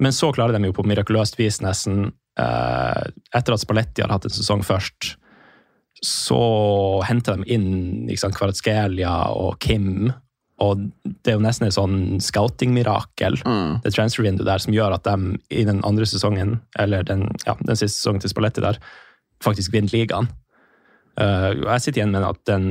[0.00, 3.02] Men så klarer de jo på mirakuløst vis nesten, eh,
[3.36, 5.16] etter at Spalletti har hatt en sesong først,
[6.04, 6.40] så
[7.04, 7.70] henter de inn
[8.08, 10.10] liksom, Kvaratskhelia og Kim.
[10.60, 13.38] Og det er jo nesten et sånn scouting-mirakel.
[13.44, 13.80] Mm.
[13.84, 17.78] det transfer-vinduet der som gjør at de i den andre sesongen, eller den, ja, den
[17.78, 18.80] siste sesongen til Spalletti der,
[19.44, 20.28] faktisk vinner ligaen.
[21.20, 22.66] Uh, jeg sitter igjen med at den,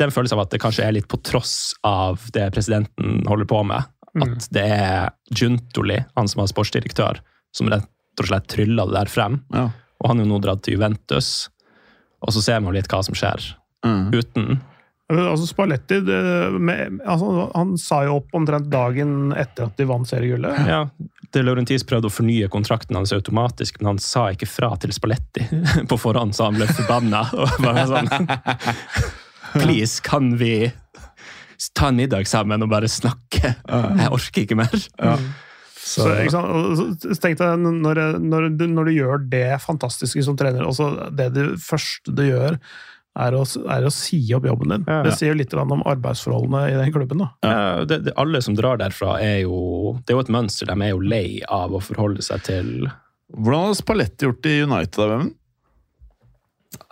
[0.00, 3.64] den følelsen av at det kanskje er litt på tross av det presidenten holder på
[3.72, 3.90] med.
[4.22, 7.18] At det er Juntoli, han som var sportsdirektør,
[7.56, 7.88] som rett
[8.20, 9.40] og slett trylla det der frem.
[9.54, 9.68] Ja.
[10.02, 11.48] Og han er jo nå dratt til Juventus.
[12.24, 13.52] Og så ser man litt hva som skjer
[13.84, 14.06] Mm.
[14.16, 14.60] uten.
[15.12, 16.18] Altså Spalletti det,
[16.56, 20.62] med, altså, Han sa jo opp omtrent dagen etter at de vant seriegullet.
[20.66, 20.78] Ja,
[21.34, 25.44] De Laurentis prøvde å fornye kontrakten hans automatisk, men han sa ikke fra til Spalletti
[25.90, 27.26] på forhånd, så han ble forbanna.
[27.36, 28.08] Og bare sånn
[29.60, 30.72] Please, kan vi
[31.76, 33.52] ta en middag sammen og bare snakke?
[33.68, 34.72] Jeg orker ikke mer.
[35.84, 37.04] Så, ikke sant?
[37.04, 41.28] Så tenkte jeg, når, når, du, når du gjør det fantastiske som trener også Det
[41.34, 42.56] du, første du gjør,
[43.14, 44.86] er å, er å si opp jobben din.
[44.88, 45.04] Ja, ja.
[45.06, 47.22] Det sier jo litt om arbeidsforholdene i den klubben.
[47.22, 47.28] da.
[47.46, 50.70] Ja, det, det, alle som drar derfra, er jo Det er jo et mønster.
[50.70, 52.74] De er jo lei av å forholde seg til
[53.34, 55.14] Hvordan har Spalletti gjort det i United?
[55.14, 55.30] Nei,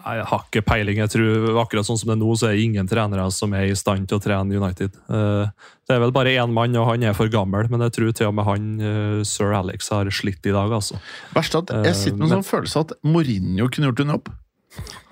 [0.02, 0.96] Jeg har ikke peiling.
[0.98, 3.68] Jeg tror Akkurat sånn som det er nå, så er det ingen trenere som er
[3.70, 4.96] i stand til å trene United.
[5.08, 5.46] Eh,
[5.86, 8.26] Det er vel bare én mann, og han er for gammel, men jeg tror til
[8.30, 10.98] og med han, eh, sir Alex, har slitt i dag, altså.
[11.34, 14.32] Verst at Jeg sitter med en sånn følelse at Mourinho kunne gjort en jobb.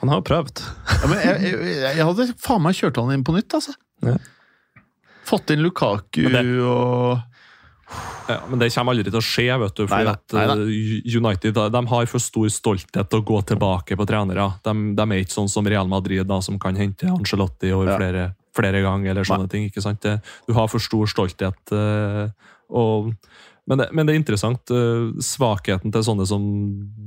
[0.01, 0.63] Han har jo prøvd.
[1.03, 3.75] Ja, men jeg, jeg, jeg hadde faen meg kjørt han inn på nytt, altså.
[4.03, 4.17] Ja.
[5.29, 7.21] Fått inn Lukaku det- og
[8.31, 9.85] Ja, men det kommer aldri til å skje, vet du.
[9.91, 14.47] fordi at eh, United de har for stor stolthet til å gå tilbake på trenere.
[14.65, 17.97] De, de er ikke sånn som Real Madrid, da, som kan hente Angelotti over Ja.
[17.99, 18.25] flere,
[18.57, 19.11] flere ganger.
[19.13, 20.07] eller sånne ting, ikke sant?
[20.47, 21.61] Du har for stor stolthet.
[21.73, 22.29] eh,
[22.71, 23.13] og,
[23.67, 24.71] men, det, men det er interessant.
[24.71, 26.43] eh, Svakheten til sånne som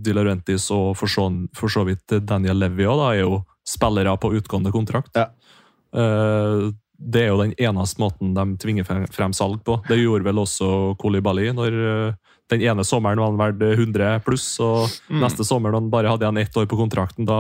[0.04, 4.18] Di Laurentis og for så, for så vidt Daniel Levy også, da, er jo spillere
[4.20, 5.16] på utgående kontrakt.
[5.16, 5.30] Ja.
[5.96, 6.72] Eh,
[7.04, 9.80] det er jo den eneste måten de tvinger frem- salg på.
[9.90, 10.68] Det gjorde vel også
[11.02, 12.14] Kolibali når eh,
[12.52, 16.26] den ene sommeren var han verdt 100 pluss, og neste sommer når han bare hadde
[16.28, 17.38] igjen ett år på kontrakten, da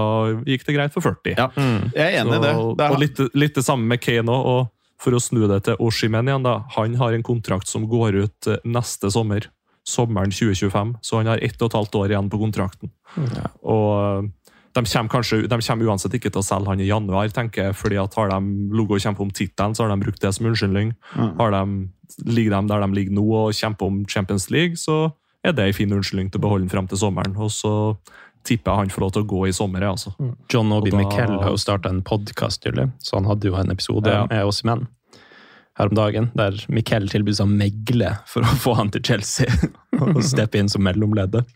[0.48, 1.36] gikk det greit for 40.
[1.38, 1.50] Ja,
[1.94, 2.54] jeg er enig i det.
[2.80, 4.48] Det er, og litt, litt det samme med Kane òg.
[4.54, 4.72] Og
[5.04, 6.62] for å snu det til Oshimen igjen, da.
[6.78, 9.50] Han har en kontrakt som går ut eh, neste sommer.
[9.84, 10.94] Sommeren 2025.
[11.04, 12.94] Så han har ett og et halvt år igjen på kontrakten.
[13.68, 14.30] Og eh,
[14.74, 17.76] de kommer, kanskje, de kommer uansett ikke til å selge han i januar, tenker jeg,
[17.78, 18.40] fordi at har de
[18.74, 20.94] logo og kjempet om tittelen, så har de brukt det som unnskyldning.
[21.38, 21.62] Har de,
[22.26, 25.12] ligger de der de ligger nå og kjemper om Champions League, så
[25.46, 27.36] er det en fin unnskyldning til å beholde den frem til sommeren.
[27.38, 27.74] Og så
[28.48, 30.34] tipper jeg han får lov til å gå i sommer, jeg, altså.
[30.52, 34.10] John Obi Miquel har jo starta en podkast nylig, så han hadde jo en episode
[34.10, 34.26] Ja.
[34.30, 34.88] med oss menn
[35.80, 39.50] her om dagen, der Miquel tilbød seg å megle for å få han til Chelsea
[40.04, 41.48] og steppe inn som mellomleddet.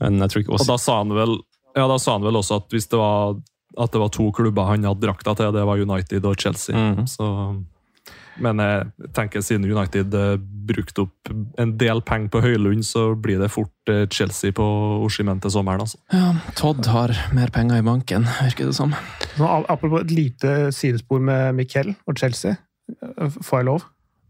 [0.00, 1.34] Men jeg tror ikke Og da sa han vel
[1.76, 3.38] ja, da sa han vel også at hvis det var,
[3.76, 6.76] at det var to klubber han hadde drakta til, det var United og Chelsea.
[6.76, 7.06] Mm.
[7.10, 7.26] Så,
[8.40, 13.40] men jeg tenker siden United eh, brukte opp en del penger på Høylund, så blir
[13.42, 14.66] det fort eh, Chelsea på
[15.04, 15.84] Oshimen til sommeren.
[15.84, 16.00] altså.
[16.12, 18.96] ja, Todd har mer penger i banken, virker det som.
[19.36, 22.56] Nå, apropos et lite sidespor med Miquel og Chelsea.
[23.42, 23.86] Får jeg lov?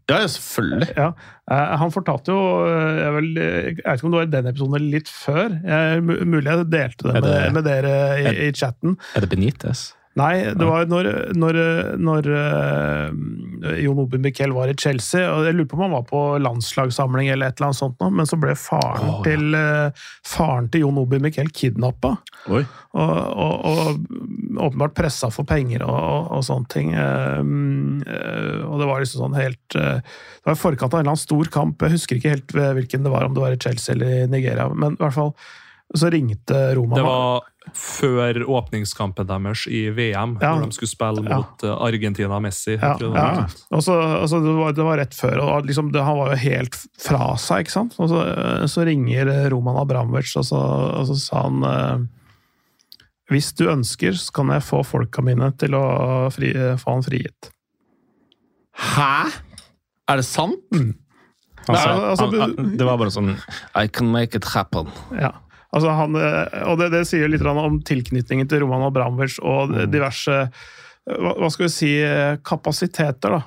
[0.09, 0.87] Ja, selvfølgelig.
[0.95, 1.07] Ja,
[1.51, 4.47] eh, Han fortalte jo eh, jeg, vel, jeg vet ikke om det var i den
[4.53, 5.57] episoden eller litt før.
[5.67, 8.95] Jeg, mulig jeg delte det Er med, det- med dere i, i chatten.
[9.15, 9.89] Er det Benitez?
[10.17, 11.07] Nei, det var når,
[11.37, 11.57] når,
[12.01, 15.27] når eh, Jon Obi Miquel var i Chelsea.
[15.29, 18.09] og Jeg lurer på om han var på landslagssamling eller et eller annet sånt, nå,
[18.17, 19.25] men så ble faren, oh, ja.
[19.27, 22.15] til, eh, faren til Jon Obi Miquel kidnappa.
[22.47, 26.95] Og, og, og åpenbart pressa for penger og, og, sånne ting.
[26.97, 31.13] Um, eh, og det var liksom sånn helt Det var i forkant av en eller
[31.13, 31.85] annen stor kamp.
[31.85, 34.65] Jeg husker ikke helt hvilken det var, om det var i Chelsea eller i Nigeria.
[34.73, 35.33] Men i hvert fall
[35.95, 37.45] så ringte Roma Det var
[37.77, 40.53] før åpningskampen deres i VM, Ja.
[40.55, 41.73] hvor de skulle spille mot ja.
[41.83, 42.75] Argentina og Messi.
[42.75, 43.45] Ja, det ja.
[43.75, 46.39] Og så, altså, det, var, det var rett før, og liksom, det, han var jo
[46.43, 47.97] helt fra seg, ikke sant?
[47.99, 48.21] Og så,
[48.71, 50.59] så ringer Roman Abramovic, og så,
[51.01, 52.05] og så sa han eh,
[53.31, 55.85] Hvis du ønsker, så kan jeg få folka mine til å
[56.31, 57.51] fri, få han frigitt.
[58.95, 59.27] Hæ?!
[60.07, 60.61] Er det sant?
[60.71, 60.93] Han
[61.75, 63.33] Nei, sa, altså, han, han, det var bare sånn
[63.75, 64.87] I can make it happen.
[65.11, 65.33] Ja.
[65.75, 70.47] Altså han, eh, og det, det sier litt om tilknytningen til Roman Abramovic og diverse
[71.07, 71.91] hva, hva skal vi si
[72.47, 73.41] kapasiteter da,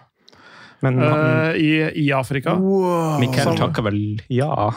[0.85, 1.73] Men han, eh, i,
[2.07, 2.55] i Afrika.
[2.57, 3.19] Wow.
[3.21, 4.01] Mikael takker vel
[4.33, 4.71] ja.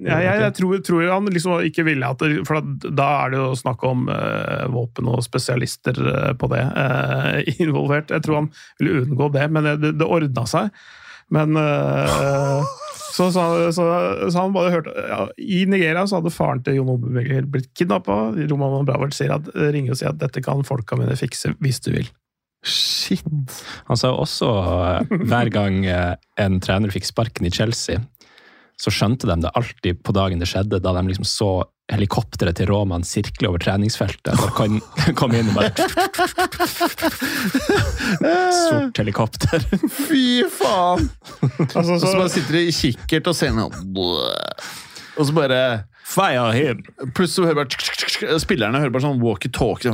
[0.00, 3.40] Ja, jeg, jeg tror, tror han liksom ikke ville at det, For da er det
[3.40, 8.14] jo snakk om uh, våpen og spesialister uh, på det eh, involvert.
[8.14, 8.48] Jeg tror han
[8.78, 10.70] ville unngå det, men det, det, det ordna seg.
[11.34, 12.70] Men eh,
[13.20, 13.44] så, så,
[13.76, 13.86] så,
[14.32, 17.68] så han bare hørte ja, I Nigeria så hadde faren til Jon Obe Begler blitt
[17.76, 18.32] kidnappa.
[18.48, 21.92] Roman Bravert sier at, ringer og sier at dette kan folka mine fikse hvis du
[21.98, 22.08] vil.
[22.66, 23.24] Shit.
[23.88, 28.02] Han sa jo også eh, hver gang eh, en trener fikk sparken i Chelsea,
[28.80, 31.50] så skjønte de det alltid på dagen det skjedde, da de liksom så
[31.90, 34.34] helikopteret til Roman sirkle over treningsfeltet.
[34.38, 34.78] Så kan
[35.18, 35.70] komme inn og bare
[38.68, 39.62] Sort helikopter.
[40.08, 41.08] Fy faen!
[41.74, 43.70] Altså, Og så bare sitter de i kikkert og ser noe
[45.18, 45.62] Og så bare
[46.10, 46.80] Fire him!
[47.14, 49.92] Plutselig hører bare Spillerne hører bare sånn walkie-talkie.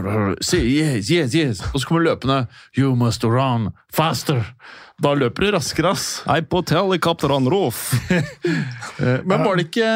[0.57, 1.61] Yes, yes, yes.
[1.75, 2.39] Og så kommer løpende
[2.79, 4.41] You must run faster.
[4.97, 6.05] Da løper du raskere, ass.
[6.25, 7.91] Nei, på helicopter on roof.
[9.29, 9.89] Men var det ikke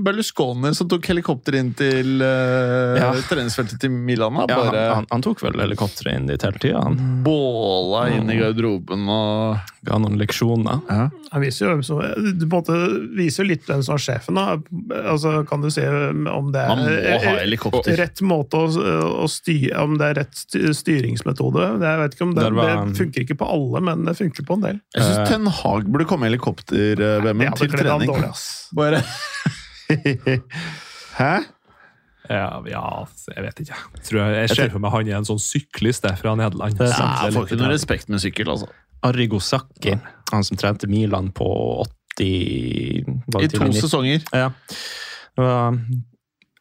[0.00, 3.10] Berlusconi som tok helikopter inn til uh, Ja.
[3.28, 4.38] treningsfeltet til Milan?
[4.48, 6.80] Ja, han, han, han tok vel helikopteret inn dit hele tida.
[7.26, 10.80] Båla inn i garderoben og ga noen leksjoner.
[10.88, 12.78] Han viser jo, så, du på en måte
[13.18, 14.40] viser jo litt hvem som er sjefen.
[14.40, 14.56] Da.
[15.12, 15.84] Altså, kan du se
[16.32, 18.66] om det er rett måte å,
[19.24, 20.40] å styre Om det er rett
[20.80, 21.68] styringsmetode.
[21.84, 24.37] Det, jeg vet ikke om det, var- det funker ikke på alle, men det funker
[24.46, 24.80] på en del.
[24.96, 28.10] Jeg syns Ten Hag burde komme i helikopter, uh, Vemund, til trening.
[28.10, 28.68] dårlig, ass.
[28.76, 29.02] Bare
[31.18, 31.32] Hæ?
[32.28, 32.82] Ja, ja,
[33.32, 33.76] jeg vet ikke.
[33.78, 36.76] Jeg, jeg, jeg ser for meg han er en sånn syklist der fra Nederland.
[36.84, 38.68] Er Ja, jeg får ikke noe respekt med sykkel, altså.
[39.08, 39.94] Arrigo Sacchi,
[40.32, 41.48] han som trente Milan på
[42.18, 43.80] 80 I to 90?
[43.80, 44.24] sesonger.
[44.34, 44.50] Ja.
[45.38, 45.78] Det var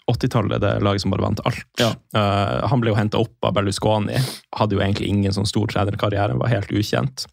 [0.07, 1.65] 80-tallet, det laget som bare vant alt.
[1.82, 1.91] Ja.
[2.15, 4.21] Uh, han ble jo henta opp av Berlusconi.
[4.55, 7.25] Hadde jo egentlig ingen sånn stor trenerkarriere, var helt ukjent.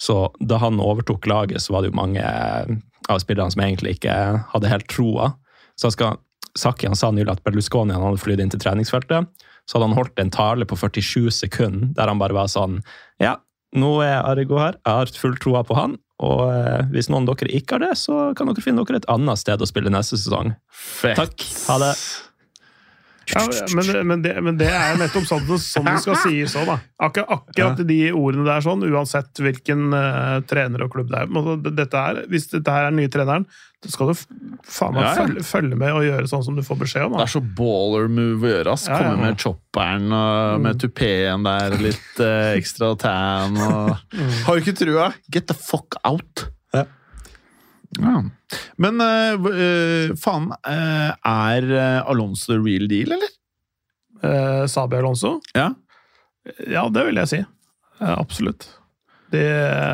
[0.00, 4.16] Så da han overtok laget, så var det jo mange av spillerne som egentlig ikke
[4.54, 5.34] hadde helt troa.
[5.80, 6.18] Så skal,
[6.58, 9.28] Saki han sa nylig at Berlusconi han hadde flydd inn til treningsfeltet.
[9.68, 12.80] Så hadde han holdt en tale på 47 sekunder der han bare var sånn
[13.22, 13.36] Ja,
[13.76, 15.98] nå er Argo her, jeg har full troa på han.
[16.20, 19.08] Og eh, hvis noen av dere ikke har det, så kan dere finne dere et
[19.12, 20.52] annet sted å spille neste sesong.
[20.68, 21.16] Fett.
[21.20, 21.46] Takk.
[21.70, 21.94] Ha det.
[23.34, 23.44] Ja,
[23.76, 26.76] men, men, det, men det er nettopp sånn, det- sånn det skal sies òg, da.
[27.06, 31.30] Akkur, akkurat de ordene der, sånn, uansett hvilken uh, trener og klubb det er.
[31.30, 33.46] Men altså, Dette er, hvis dette her er den nye treneren,
[33.80, 34.14] så skal du
[34.68, 35.14] faen meg Ja, ja.
[35.22, 37.14] følge, følge med og gjøre sånn som du får beskjed om.
[37.16, 38.74] Det er så baller move å gjøre.
[38.76, 38.84] ass.
[38.90, 39.22] Ja, Komme ja.
[39.30, 43.94] med chopperen og med tupeen der, litt uh, ekstra tan og
[44.44, 45.12] Har du ikke trua?
[45.32, 46.48] Get the fuck out!
[46.76, 46.84] Ja.
[48.00, 48.22] Ja.
[48.80, 51.68] Men uh, faen, uh, er
[52.08, 53.32] Alonso the real deal, eller?
[54.24, 55.38] Uh, Sabi Alonso?
[55.56, 55.70] Ja.
[56.66, 57.40] Ja, det vil jeg si.
[58.00, 58.68] Uh, absolutt.
[59.30, 59.40] De,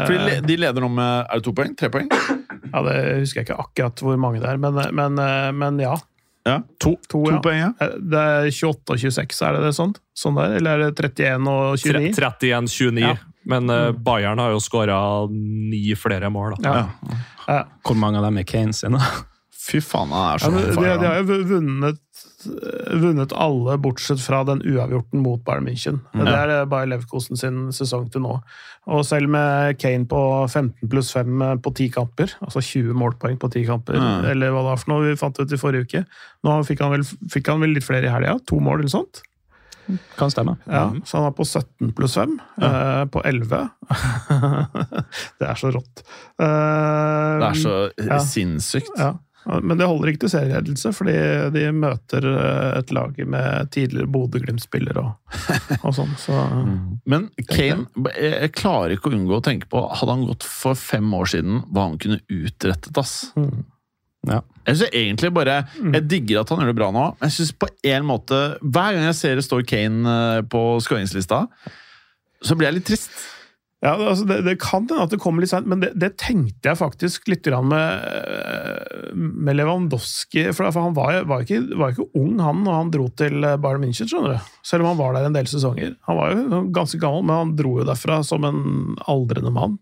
[0.08, 1.74] For de, de leder nå med Er det to poeng?
[1.76, 2.06] Tre poeng?
[2.08, 5.20] ja, det husker jeg ikke akkurat hvor mange det er, men, men,
[5.60, 5.98] men ja.
[6.46, 6.60] Ja.
[6.80, 7.40] To, To, to ja.
[7.42, 7.88] poeng, ja.
[7.98, 9.92] Det er 28 og 26, er det det sånn?
[10.16, 10.56] Sånn der?
[10.60, 12.12] Eller er det 31 og 29?
[12.16, 13.02] 31-29.
[13.02, 13.16] Ja.
[13.46, 14.98] Men uh, Bayern har jo skåra
[15.30, 16.56] ni flere mål.
[16.58, 16.74] da.
[16.74, 17.16] Ja.
[17.46, 17.60] Ja.
[17.86, 18.98] Hvor mange av dem er Kane sine?
[19.66, 21.96] Fy faen, han er så ja, de, de har jo vunnet,
[23.02, 25.96] vunnet alle, bortsett fra den uavgjorten mot Bayern München.
[26.14, 28.36] Det er eh, Bayer Leverkosen sin sesong til nå.
[28.86, 33.50] Og selv med Kane på 15 pluss 5 på 10 kamper, altså 20 målpoeng på
[33.50, 34.28] 10 kamper, Mm.
[34.30, 36.04] eller hva det var for noe vi fant ut i forrige uke
[36.46, 38.36] Nå fikk han vel, fikk han vel litt flere i helga?
[38.46, 39.22] To mål eller sånt?
[40.18, 40.56] Kan stemme.
[40.66, 42.38] Ja, Så han var på 17 pluss 5.
[42.62, 43.60] eh, på 11.
[45.38, 46.02] det er så rått.
[46.40, 47.76] Eh, Det er så
[48.06, 48.18] Ja.
[48.18, 48.92] sinnssykt.
[48.98, 49.14] ja.
[49.62, 51.12] Men det holder ikke til serieledelse, fordi
[51.54, 55.12] de møter eh, et lag med tidligere Bodø-Glimt-spillere og,
[55.86, 56.16] og sånn.
[56.18, 56.34] Så
[57.06, 57.86] Men Kane,
[58.18, 61.30] jeg jeg klarer ikke å unngå å tenke på Hadde han gått for fem år
[61.30, 63.30] siden, hva han kunne utrettet, ass.
[63.36, 63.62] mm.
[64.26, 64.40] Ja.
[64.66, 67.68] Jeg synes egentlig bare Jeg digger at han gjør det bra nå, jeg synes på
[67.86, 71.44] en måte Hver gang jeg ser det står Kane eh, på skåringslista,
[72.42, 73.14] så blir jeg litt trist.
[73.84, 76.70] Ja, altså det, det kan hende at det kommer litt seint, men det, det tenkte
[76.70, 80.46] jeg faktisk litt grann med, eh, med Lewandowski.
[80.56, 83.58] For, for han var, var, ikke, var ikke ung, han, når han dro til eh,
[83.60, 84.54] Bayern München, skjønner du.
[84.66, 85.94] Selv om han var der en del sesonger.
[86.08, 88.64] Han var jo ganske gammel, men han dro jo derfra som en
[89.12, 89.76] aldrende mann.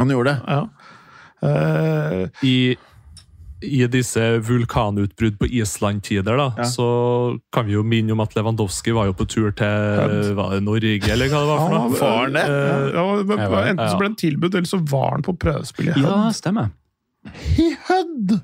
[0.00, 0.40] Han gjorde det.
[0.48, 0.64] Ja.
[1.44, 2.56] Uh, I,
[3.64, 6.64] I disse vulkanutbrudd på Island-tider, da, Ja.
[6.68, 10.62] så kan vi jo minne om at Lewandowski var jo på tur til var det
[10.62, 12.46] Norge, eller hva det var for han Ja, var- Faren det.
[12.48, 15.88] Ja, ja, men var- enten så ble han tilbudt, eller så var han på prøvespill
[15.88, 16.34] i Ja, Hødd.
[16.34, 16.70] stemmer.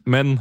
[0.06, 0.40] Men,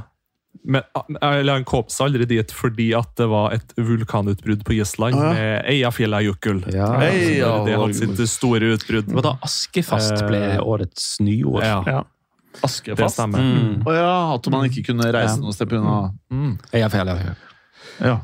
[0.63, 0.81] men
[1.21, 5.33] eller han kom seg aldri dit fordi at det var et vulkanutbrudd på Island ja.
[5.33, 6.63] med Eyjafjallajökull.
[6.73, 6.91] Ja.
[6.99, 9.07] Hei, det hadde sitt store utbrudd.
[9.09, 11.63] Det var da Askefast ble Eh, årets nyord.
[11.63, 12.03] Ja,
[12.49, 12.59] Ja.
[12.59, 13.15] det Askefast.
[13.19, 13.39] stemmer.
[13.39, 13.83] Mm.
[13.85, 15.41] Å ja, at man ikke kunne reise Ja.
[15.43, 16.11] noe sted pga.
[16.31, 16.57] Mm.
[16.73, 17.35] Eyjafjalla-
[18.01, 18.19] Ja.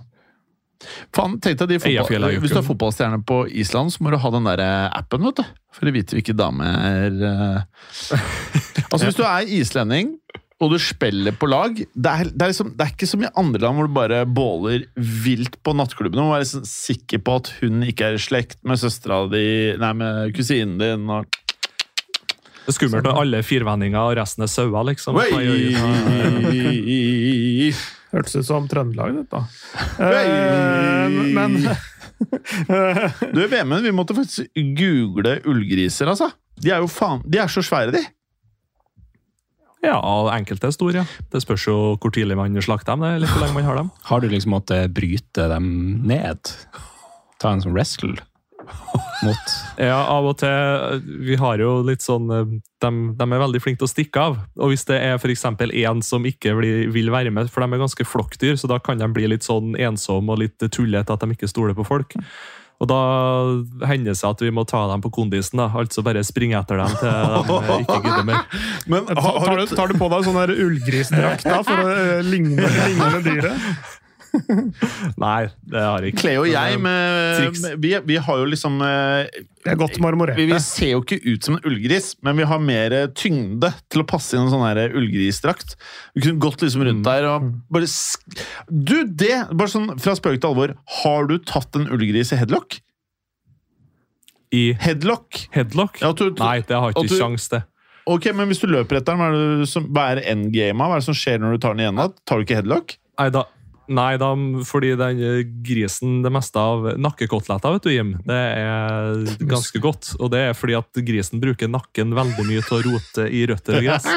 [1.16, 2.26] Faen, tenk deg de fotball...
[2.44, 4.62] Hvis du er fotballstjerne på Island, så må du ha den der
[4.94, 5.46] appen, vet du.
[5.74, 7.62] For å vite hvilke damer eh.
[8.92, 10.12] Altså, hvis du er islending,
[10.64, 13.32] og du spiller på lag det er, det, er liksom, det er ikke som i
[13.36, 16.16] andre land hvor du bare båler vilt på nattklubben.
[16.16, 19.42] Du må være liksom sikker på at hun ikke er i slekt med søstera di,
[19.82, 21.10] nei, med kusinen din.
[21.12, 21.28] Og...
[22.66, 25.20] Det er skummelt når alle firvendinger og resten er sauer, liksom.
[25.22, 25.76] Oi!
[28.16, 29.42] Hørtes ut som Trøndelag, dette.
[30.02, 31.60] Eh, men
[33.36, 34.50] Du, Vemund, vi måtte faktisk
[34.80, 36.32] google ullgriser, altså.
[36.58, 38.02] De er jo faen De er så svære, de.
[39.86, 40.00] Ja,
[40.34, 41.26] enkelte er store, ja.
[41.30, 43.92] Det spørs jo hvor tidlig man slakter dem, det, eller hvor lenge man har dem.
[44.10, 45.68] Har du liksom måttet bryte dem
[46.10, 46.56] ned?
[47.38, 48.18] Ta en sånn wrestle
[49.26, 53.82] mot Ja, av og til Vi har jo litt sånn de, de er veldig flinke
[53.82, 54.36] til å stikke av.
[54.62, 55.46] Og hvis det er f.eks.
[55.50, 59.00] en som ikke blir, vil være med, for de er ganske flokkdyr, så da kan
[59.02, 62.14] de bli litt sånn ensomme og litt tullete at de ikke stoler på folk.
[62.84, 62.98] Og da
[63.88, 65.70] hender det seg at vi må ta dem på kondisen, da.
[65.80, 67.12] altså bare springe etter dem til
[67.48, 68.42] de ikke gidder mer.
[68.92, 72.20] Men Ta- Tar du, tar du på deg sånn der ullgrisdrakt da, for å eh,
[72.28, 74.02] ligne, ligne dyret?
[75.26, 76.22] Nei, det har jeg ikke.
[76.26, 79.28] Cleo og jeg, med, med, vi, vi har jo liksom eh,
[79.64, 80.46] Det er godt vi, marmorerte.
[80.50, 84.08] vi ser jo ikke ut som en ullgris, men vi har mer tyngde til å
[84.10, 85.76] passe inn en sånn her ullgrisdrakt.
[86.16, 88.26] Vi kunne gått liksom rundt der og bare sk
[88.70, 89.36] Du, det!
[89.54, 90.76] Bare sånn fra spøk til alvor.
[91.04, 92.80] Har du tatt en ullgris i headlock?
[94.56, 95.48] I Headlock?
[95.52, 95.98] headlock?
[96.02, 97.64] Ja, du- Nei, det har ikke du- sjans til.
[98.08, 100.78] Ok, men hvis du løper etter den, hva er, det er endgamet?
[100.78, 102.14] Hva er det som skjer når du tar den igjen?
[102.24, 102.94] Tar du ikke headlock?
[103.18, 103.42] Nei, da,
[103.88, 104.32] nei da,
[104.68, 110.14] fordi den eh, grisen, det meste av nakkekoteletter, vet du, Jim, det er ganske godt.
[110.20, 113.80] Og det er fordi at grisen bruker nakken veldig mye til å rote i røtter
[113.80, 114.10] og gress.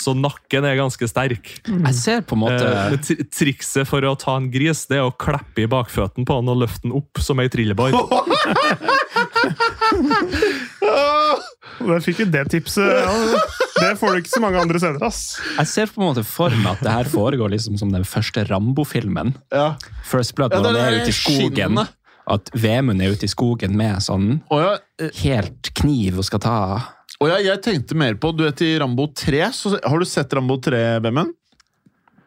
[0.00, 1.50] Så nakken er ganske sterk.
[1.68, 5.12] Jeg ser på en måte Eh, trikset for å ta en gris, det er å
[5.14, 7.94] klappe i bakføttene på han og løfte den opp som ei trillebår.
[11.84, 12.84] Der fikk du det tipset.
[12.84, 13.40] Ja,
[13.80, 15.20] det får du ikke så mange andre steder, ass.
[15.58, 18.46] Jeg ser på en måte for meg at det her foregår liksom som den første
[18.48, 19.34] Rambo-filmen.
[19.54, 19.74] Ja.
[20.06, 21.82] First Blood, Ja, når det han er er ute i skogen.
[22.34, 26.54] At Vemund er ute i skogen med sånn oh, ja, helt kniv og skal ta
[27.24, 30.32] å ja, jeg tenkte mer på Du vet i Rambo 3, så har du sett
[30.36, 31.32] Rambo 3, Bemmen?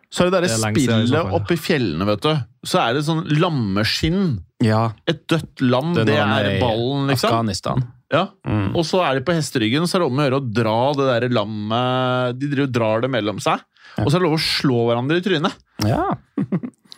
[0.07, 2.31] Så er det derre er spillet oppe i fjellene, vet du.
[2.67, 4.37] Så er det sånn lammeskinn.
[4.63, 7.27] Ja, Et dødt lam, det, det er ballen, liksom.
[7.29, 7.83] Afghanistan.
[8.13, 8.29] Ja.
[8.47, 8.71] Mm.
[8.71, 10.77] Og så er de på hesteryggen, og så er det om å gjøre å dra
[10.95, 13.65] det der lammet De driver drar det mellom seg.
[13.99, 15.63] Og så er det lov å slå hverandre i trynet.
[15.87, 16.05] Ja,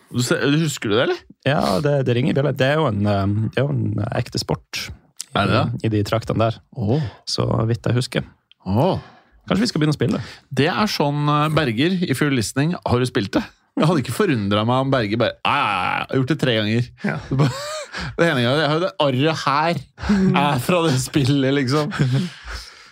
[0.10, 0.18] Du,
[0.64, 1.20] husker du det, eller?
[1.46, 2.52] ja det, det ringer i bjella.
[2.58, 4.88] Det er jo en, eh, det er jo en ekte sport
[5.38, 7.02] Er det i de traktene der, Oh.
[7.30, 8.24] så vidt jeg husker.
[8.66, 8.98] Oh.
[9.50, 10.22] Kanskje vi skal begynne å spille?
[10.54, 13.44] Det er sånn eh, Berger, i Full listening, har du spilt det?
[13.80, 16.40] Jeg hadde ikke forundra meg om Berger bare «Ja, ja, ja, Jeg har gjort det
[16.42, 16.90] tre ganger.
[17.06, 17.20] Ja.
[18.20, 19.80] Det ene gangen, Jeg har jo det arret her
[20.40, 21.90] er fra det spillet, liksom.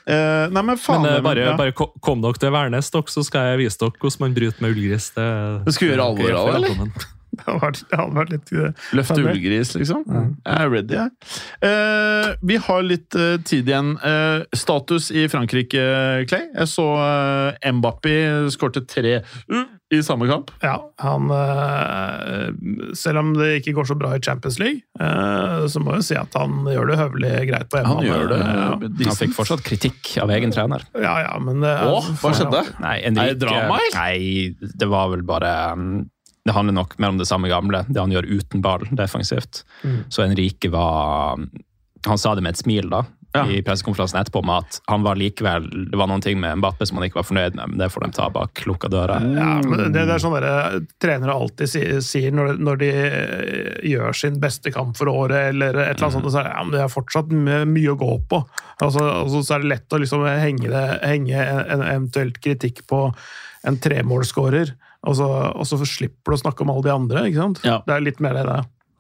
[0.07, 3.51] Uh, nei, men faen Men eh, bare, bare kom dere til Værnes, dere, så skal
[3.51, 5.11] jeg vise dere hvordan man bryter med ullgris.
[5.15, 5.27] Det,
[5.75, 7.07] skal vi gjøre alvor av det, eller?
[7.51, 10.03] Hadde vært, det hadde vært litt eh, Løfte ullgris, liksom.
[10.07, 11.31] Jeg er ready, jeg.
[11.69, 13.95] Eh, vi har litt eh, tid igjen.
[14.03, 15.87] Eh, status i Frankrike,
[16.29, 16.47] Clay.
[16.57, 18.15] Jeg så uh, Mbappi
[18.53, 20.51] skårte tre uh, i samme kamp.
[20.61, 22.49] Ja, han eh,
[22.97, 26.17] Selv om det ikke går så bra i Champions League, eh, så må jeg si
[26.19, 28.41] at han gjør det høvelig greit på Han gjør det.
[28.43, 30.83] Ja, Han fikk fortsatt kritikk av egen trener.
[30.99, 32.65] ja, ja men det, Å, hva skjedde?
[32.83, 33.97] Nei, Er Enrique, det drama, eller?
[34.01, 35.89] Nei, det var vel bare um,
[36.47, 39.65] Det handler nok mer om det samme gamle, det han gjør uten ball defensivt.
[39.83, 39.99] Mm.
[40.09, 41.41] Så Henrike var
[42.07, 43.03] Han sa det med et smil da,
[43.35, 43.41] Ja.
[43.51, 46.97] i pressekonferansen etterpå, med at han var likevel Det var noen ting med Mbappe som
[46.97, 49.17] han ikke var fornøyd med, men det får de ta bak lukka døra.
[49.35, 54.39] Ja, men det, er sånn dere trenere alltid sier, når, når de eh, gjør sin
[54.39, 56.77] beste kamp for året, eller et eller annet sånt, og så er det, ja, men
[56.77, 57.35] det er fortsatt
[57.75, 58.41] mye å gå på.
[58.79, 62.85] Altså, altså, så er det lett å liksom henge, det, henge en, en eventuelt kritikk
[62.87, 63.09] på
[63.67, 64.71] en tremålsskårer,
[65.03, 67.25] og, så- og så slipper du å snakke om alle de andre.
[67.29, 67.61] ikke sant?
[67.63, 67.81] Ja.
[67.85, 68.57] Det er litt mer det,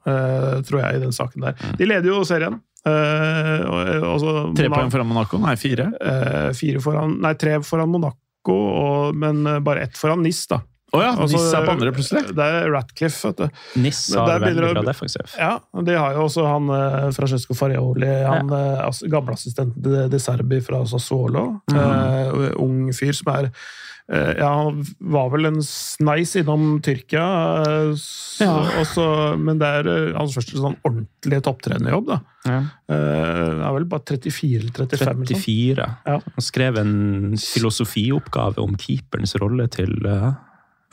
[0.07, 1.55] eh, tror jeg, i den saken der.
[1.77, 2.61] De leder jo serien.
[2.87, 5.37] Uh, og, og så Tre Monaco- poeng foran Monaco?
[5.43, 5.89] Nei, fire.
[5.99, 10.61] Uh, fire foran, nei, tre foran Monaco, og, men eh, bare ett foran NIS, da.
[10.95, 12.21] Å ja, Altså, Nis er på andre, plutselig.
[12.37, 13.81] Det er Ratcliffe, vet du.
[13.83, 14.93] Niss har veldig bra det.
[15.35, 15.49] Ja,
[15.83, 20.85] de har jo også han eh, Francesco Farioli, han eh, gamleassistenten til De Serbi fra
[20.87, 21.43] Sassuolo.
[21.75, 23.65] Eh, ung fyr som er eh,
[24.07, 24.77] Ja, han
[25.11, 27.25] var vel en sneis innom Tyrkia,
[27.99, 28.53] så, ja.
[28.79, 29.03] også,
[29.35, 32.07] men det er eh, hans første sånn ordentlige topptrenerjobb.
[32.13, 32.19] da.
[32.47, 32.59] Ja.
[32.87, 34.95] Eh, Han er vel bare 34 eller 35.
[34.95, 35.43] eller sånn.
[35.43, 35.87] 34.
[36.07, 36.17] Ja.
[36.37, 36.95] Han skrev en
[37.41, 40.29] filosofioppgave om keeperens rolle til eh,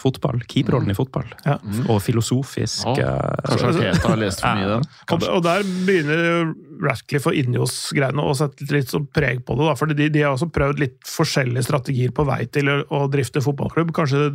[0.01, 0.41] fotball.
[0.51, 1.29] Keeperrollen i fotball.
[1.47, 1.57] Ja.
[1.89, 4.87] Og filosofisk Å, eh, Kanskje Arteta har lest for mye i den.
[5.15, 6.51] Og, og der begynner
[6.85, 9.69] Ratcliffe og Injos-greiene å sette litt sånn preg på det.
[9.71, 13.05] da, Fordi de, de har også prøvd litt forskjellige strategier på vei til å, å
[13.13, 13.95] drifte fotballklubb.
[13.97, 14.33] Kanskje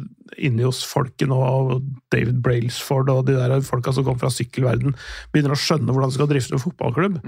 [0.49, 4.95] Injos-folket nå, og David Brailsford og de der folka som kom fra sykkelverden,
[5.33, 7.19] begynner å skjønne hvordan de skal drifte en fotballklubb.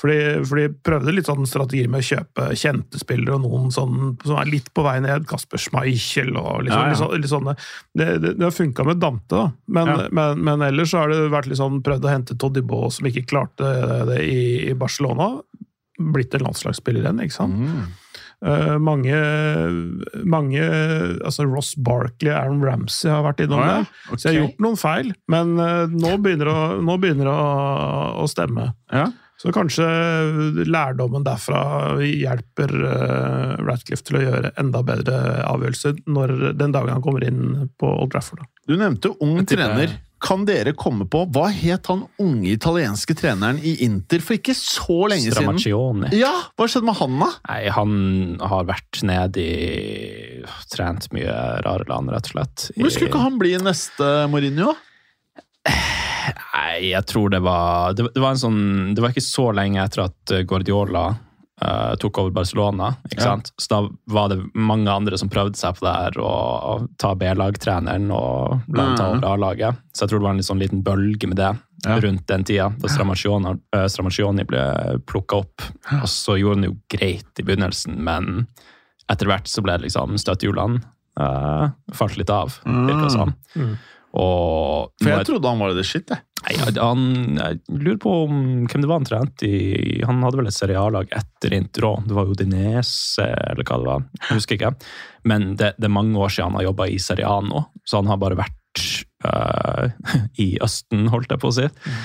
[0.00, 3.70] For, de, for de prøvde litt sånn strategier med å kjøpe kjente spillere og noen
[3.74, 5.26] sånn, som er litt på vei ned.
[5.30, 6.88] Kasper Schmeichel og liksom, Ja, ja.
[6.92, 7.56] Litt, sånn- litt sånne.
[7.94, 9.46] Det, det, det har funka med Dante, da.
[9.68, 10.08] Men, Ja.
[10.10, 13.26] men, men ellers så har det vært litt sånn prøvd å hente Todibo, som ikke
[13.28, 13.68] klarte
[14.08, 15.34] det i, i Barcelona.
[16.00, 17.58] Blitt en landslagsspiller igjen, ikke sant?
[17.60, 17.90] Mm.
[18.42, 19.18] Eh, mange,
[20.26, 20.62] mange
[21.22, 24.16] altså Ross Barkley, Aaron Ramsey har vært innom ah, ja, der.
[24.16, 27.34] Så jeg har gjort noen feil, men uh, nå begynner det å, nå begynner det
[27.34, 27.52] å,
[28.24, 28.72] å stemme.
[28.90, 29.06] Ja.
[29.38, 29.86] Så kanskje
[30.66, 31.62] lærdommen derfra
[32.02, 35.16] hjelper uh, Ratcliffe til å gjøre enda bedre
[35.46, 38.42] avgjørelser når den dagen han kommer inn på Old Trafford.
[38.42, 38.50] Da.
[38.70, 40.00] Du nevnte ung trener.
[40.22, 45.00] Kan dere komme på Hva het han unge italienske treneren i Inter for ikke så
[45.10, 45.58] lenge siden?
[46.14, 47.30] Ja, Hva skjedde med han, da?
[47.50, 47.96] Nei, han
[48.40, 51.34] har vært nede i Trent mye
[51.66, 52.68] rare land, rett og slett.
[52.76, 54.76] I- Men Skulle ikke han bli neste Mourinho?
[55.66, 59.82] Nei, jeg tror det var det, det var en sånn Det var ikke så lenge
[59.82, 61.08] etter at Guardiola
[61.64, 62.96] eh, tok over Barcelona.
[63.08, 63.24] ikke Ja.
[63.36, 63.52] sant?
[63.60, 68.10] Så da var det mange andre som prøvde seg på det her, å ta B-lagtreneren
[68.12, 69.22] og la ta Mhm.
[69.24, 69.76] over A-laget.
[69.94, 71.98] Så jeg tror det var en litt sånn liten bølge med det Ja.
[72.00, 75.62] rundt den tida, da Stramaccioni, uh, Stramaccioni ble plukka opp.
[75.92, 78.46] Og så gjorde han jo greit i begynnelsen, men
[79.10, 80.82] etter hvert så ble det liksom støttehjulene
[81.20, 83.34] uh, falt litt av, virka det som.
[83.56, 83.78] Mm.
[84.12, 86.24] Og For jeg trodde han var det shit, jeg.
[86.42, 87.04] Nei, han,
[87.38, 91.12] jeg lurer på om, hvem det var han trente i Han hadde vel et seriallag
[91.14, 91.94] etter Intro.
[92.04, 94.08] Det var jo Dinese, eller hva det var.
[94.18, 94.72] Jeg husker ikke.
[95.30, 96.98] Men det, det er mange år siden han har jobba i
[97.52, 98.84] nå, så han har bare vært
[99.24, 99.86] uh,
[100.44, 101.70] i Østen, holdt jeg på å si.
[101.70, 102.02] Um,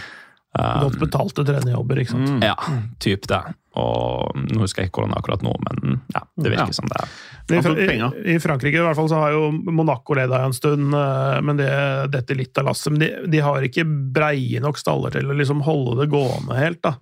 [0.58, 2.44] Godt betalte trenerjobber, ikke sant.
[2.44, 2.56] ja,
[3.04, 3.42] typ det.
[3.78, 6.74] Og nå husker jeg ikke hvordan det er akkurat nå, men ja, det virker Ja.
[6.74, 6.98] som det.
[7.04, 7.78] er.
[7.78, 7.86] I,
[8.32, 11.58] i, I Frankrike i hvert fall så har jo Monaco leda en stund, eh, men
[11.62, 11.70] det
[12.16, 12.92] detter litt av lasset.
[12.96, 16.82] Men de, de har ikke breie nok staller til å liksom holde det gående helt.
[16.82, 16.96] da.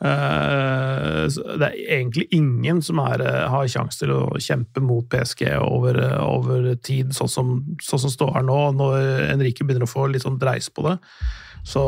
[0.00, 1.28] Eh,
[1.58, 5.98] Det er egentlig ingen som er, eh, har sjanse til å kjempe mot PSG over,
[6.24, 8.58] over tid, sånn som, sånn som står her nå.
[8.76, 10.98] Når Henrike begynner å få litt sånn dreis på det,
[11.64, 11.82] så,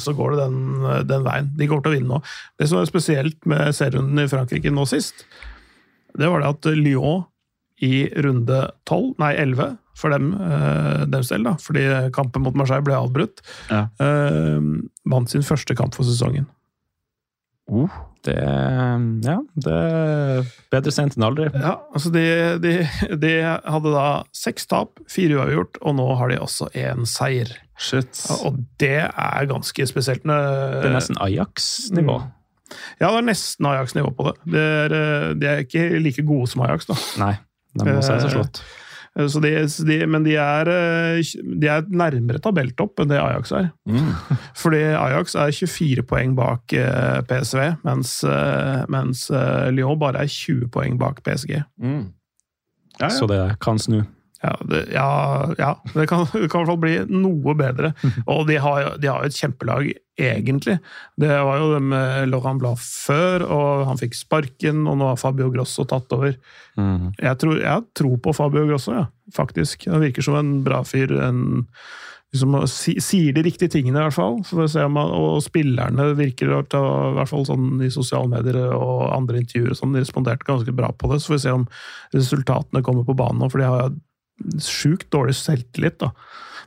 [0.00, 0.60] så går det den,
[1.08, 1.50] den veien.
[1.56, 2.22] De kommer til å vinne nå.
[2.58, 5.24] Det som er spesielt med serierunden i Frankrike nå sist,
[6.18, 7.24] det var det at Lyon
[7.80, 11.84] i runde 12, nei 11, for dem, eh, dems del, da, fordi
[12.16, 13.86] kampen mot Marseille ble avbrutt, Ja.
[14.02, 14.58] eh,
[15.08, 16.48] vant sin første kamp for sesongen.
[18.26, 18.34] Det,
[19.24, 21.46] ja, det er bedre sent enn aldri.
[21.54, 22.24] Ja, altså de,
[22.60, 22.72] de,
[23.22, 24.06] de hadde da
[24.36, 27.52] seks tap, fire uavgjort, og nå har de også én seier.
[27.80, 28.20] Shit.
[28.44, 30.26] Og det er ganske spesielt.
[30.28, 32.18] Det er nesten Ajax-nivå.
[33.00, 34.34] Ja, det er nesten Ajax-nivå på det.
[34.52, 36.98] De er, eh, de er ikke like gode som Ajax, da.
[37.24, 37.32] Nei,
[37.80, 38.60] de må se seg slått.
[39.18, 39.50] Eh, Så de,
[39.88, 43.72] de, men de er, eh, de er nærmere tabelltopp enn det Ajax er.
[44.60, 46.76] Fordi Ajax er 24 poeng bak
[47.26, 48.12] PSV, mens,
[48.92, 49.24] mens
[49.74, 51.56] Lyon bare er 20 poeng bak PSG.
[51.82, 52.12] Mm.
[53.00, 53.14] Ja, ja.
[53.16, 54.02] Så det kan snu.
[54.40, 55.08] Ja, det, ja,
[55.58, 57.92] ja, det kan, det kan i hvert fall bli noe bedre.
[58.32, 60.78] Og de har, de har et kjempelag, egentlig.
[61.20, 65.20] Det var jo det med Laurent Blas før, og han fikk sparken, og nå har
[65.20, 66.34] Fabio Grosso tatt over.
[66.76, 67.12] Mm.
[67.16, 69.88] Jeg tror, jeg tror på Fabio Grosso, ja, faktisk.
[69.88, 71.14] Han virker som en bra fyr.
[71.24, 71.70] En,
[72.34, 74.42] liksom, sier de riktige tingene, i hvert fall.
[74.44, 77.80] Så får vi se om han, og spillerne virker å ta, i hvert fall sånn
[77.84, 81.20] i sosiale medier og andre intervjuer sånn, de responderte ganske bra på det.
[81.20, 81.66] Så får vi se om
[82.16, 83.90] resultatene kommer på banen nå, for de har
[84.64, 86.10] sjukt dårlig selvtillit da,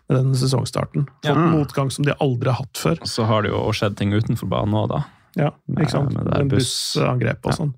[0.09, 1.07] med den sesongstarten.
[1.25, 3.01] Fått motgang som de aldri har hatt før.
[3.01, 5.03] Og Så har det jo skjedd ting utenfor banen òg, da.
[5.39, 6.13] Ja, ikke sant?
[6.13, 7.71] med med bussangrep og sånn.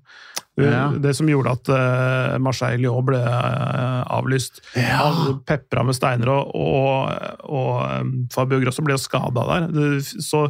[0.56, 0.88] Det, Ja.
[0.88, 4.62] det som gjorde at uh, Marseille-Lyon ble uh, avlyst.
[4.74, 9.66] Han Pepra med steiner, og, og, og um, Fabio Grosso ble jo skada der.
[9.72, 9.88] Det,
[10.24, 10.46] så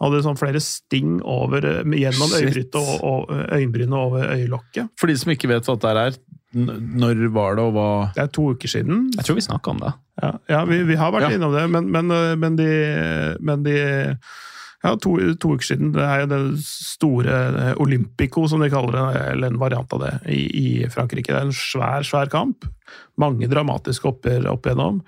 [0.00, 2.40] hadde sånn flere sting over, gjennom Shit.
[2.40, 4.92] øyebrynet og, og øyenbrynet over øyelokket.
[5.00, 6.16] For de som ikke vet hva dette er,
[6.54, 9.10] når var det, og hva Det er to uker siden.
[9.16, 9.92] Jeg tror vi snakka om det.
[10.22, 11.36] Ja, ja vi, vi har vært Ja.
[11.36, 12.70] innom det, men, men, øh, men de,
[13.40, 13.76] men de
[14.82, 15.92] ja, to, to uker siden.
[15.92, 17.38] Det er jo det store
[17.70, 21.32] eh, Olympico, som de kaller det, eller en variant av det, i, i Frankrike.
[21.32, 22.64] Det er en svær, svær kamp.
[23.20, 25.02] Mange dramatiske oppgjør opp igjennom.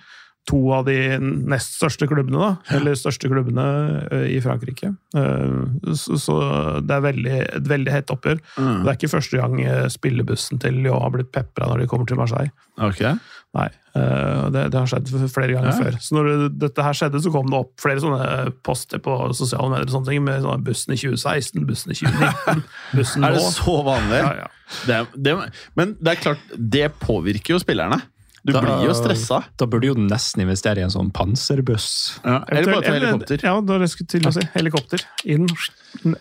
[0.51, 3.63] To av de nest største klubbene, da, eller største klubbene
[4.11, 4.89] eh, i Frankrike.
[5.15, 6.35] Eh, Så,
[6.83, 8.41] det er veldig, et veldig hett oppgjør.
[8.57, 12.11] Det er ikke første gang eh, spillebussen til Lyon har blitt pepra når de kommer
[12.11, 12.51] til Marseille.
[12.83, 13.15] Okay.
[13.53, 15.77] Nei, det, det har skjedd flere ganger Ja.
[15.79, 15.97] før.
[16.01, 19.69] Så når det, dette her skjedde, så kom det opp flere sånne poster på sosiale
[19.75, 22.65] medier og sånne ting, med sånne bussen i 2016, bussen i 2019,
[22.99, 24.23] bussen Er det så vanlig?
[24.25, 24.49] Ja, ja.
[24.89, 25.37] Det, det,
[25.77, 28.01] men det er klart, det påvirker jo spillerne.
[28.45, 29.45] Du Da- blir jo stressa.
[29.57, 32.19] Da burde du jo nesten investere i en sånn panserbuss.
[32.25, 33.45] Ja, eller bare ta helikopter.
[33.45, 34.43] Ja, da jeg skulle til å si.
[34.57, 35.05] Helikopter.
[35.31, 35.47] Inn,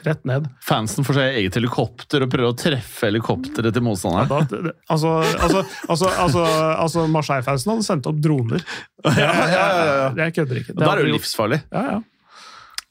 [0.06, 0.46] rett ned.
[0.62, 4.30] Fansen får seg eget helikopter og prøver å treffe helikopteret til motstanderen.
[4.30, 4.38] Da,
[4.94, 6.46] altså, altså, altså, altså, altså,
[6.78, 8.62] altså Marseille-fansen hadde sendt opp droner.
[9.02, 10.10] Ja, ja, ja, ja.
[10.26, 10.78] Jeg kødder ikke.
[10.78, 11.64] Da er det jo livsfarlig.
[11.74, 12.00] Ja, ja.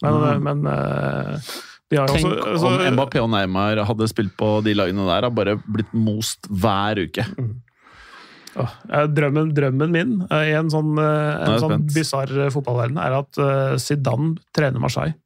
[0.03, 1.51] Men, men eh,
[1.91, 5.07] de har jo Tenk også altså, om Mbappé og Neymar hadde spilt på de lagene
[5.07, 7.23] der, har bare blitt most hver uke.
[7.39, 7.51] Åh,
[8.59, 13.43] eh, drømmen, drømmen min eh, i en sånn, eh, en sånn bisarr fotballverden er at
[13.83, 15.17] Zidane trener Marseille.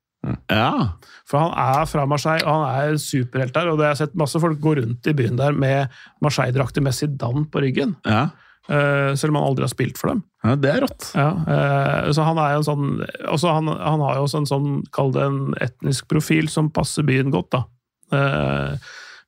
[0.49, 0.97] Ja.
[1.29, 3.69] For han er fra Marseille, og han er superhelt der.
[3.69, 5.93] Og det har jeg sett masse folk gå rundt i byen der med
[6.25, 7.97] Marseille-drakter med Zidane på ryggen.
[8.09, 8.31] ja.
[8.69, 10.23] eh, selv om han aldri har spilt for dem.
[10.45, 11.11] ja det er rått.
[11.13, 12.87] Ja, eh, så han er jo en sånn
[13.29, 17.05] også han, han har jo også en sånn, kall det en etnisk profil som passer
[17.05, 17.65] byen godt, da.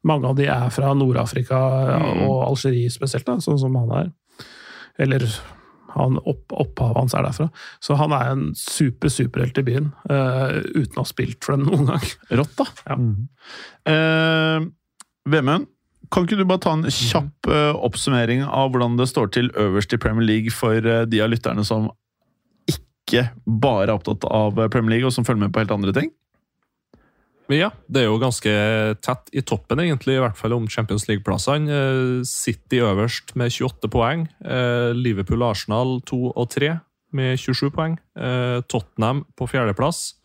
[0.07, 1.59] Mange av de er fra Nord-Afrika
[2.27, 4.11] og Algerie spesielt, da, sånn som han er.
[5.03, 5.27] Eller
[5.97, 7.47] han, opp, opphavet hans er derfra.
[7.83, 11.67] Så han er en super, superhelt i byen, uh, uten å ha spilt for den
[11.69, 12.11] noen gang.
[12.41, 12.67] Rått, da.
[12.91, 12.99] Ja.
[13.93, 14.67] Eh,
[15.31, 15.71] Vemund,
[16.13, 19.97] kan ikke du bare ta en kjapp uh, oppsummering av hvordan det står til øverst
[19.97, 21.89] i Premier League for de av lytterne som
[22.71, 26.13] ikke bare er opptatt av Premier League, og som følger med på helt andre ting?
[27.47, 28.53] Men ja, det er jo ganske
[29.05, 31.71] tett i toppen, egentlig, i hvert fall om Champions League-plassene.
[31.71, 34.27] Eh, City øverst med 28 poeng.
[34.43, 36.75] Eh, Liverpool Arsenal 2 og 3
[37.17, 37.99] med 27 poeng.
[38.19, 40.17] Eh, Tottenham på fjerdeplass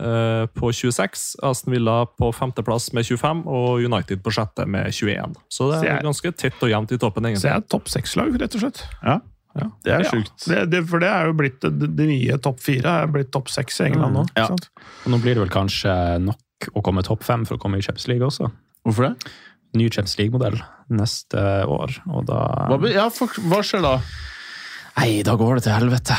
[0.00, 1.36] eh, på 26.
[1.46, 5.38] Aston Villa på femteplass med 25, og United på sjette med 21.
[5.52, 8.58] Så det er ganske tett og jevnt i toppen, Så jeg er topp seks-lag, rett
[8.58, 8.82] og slett.
[9.04, 9.20] Ja,
[9.58, 9.66] Ja.
[9.84, 10.10] det er Ja.
[10.46, 13.02] Det, det, for det er jo blitt det, det nye topp fire.
[13.02, 14.24] er blitt topp seks i England nå.
[14.38, 14.46] Ja.
[14.50, 15.92] Og nå blir det vel kanskje
[16.22, 18.50] nok å komme topp fem for å komme i Champions League også.
[18.86, 19.30] Hvorfor det?
[19.76, 20.58] Ny Champions League-modell
[20.90, 21.38] neste
[21.70, 22.40] år, og da
[22.72, 23.96] Hva, ja, for, hva skjer da?
[24.98, 26.16] Nei, da går det til helvete.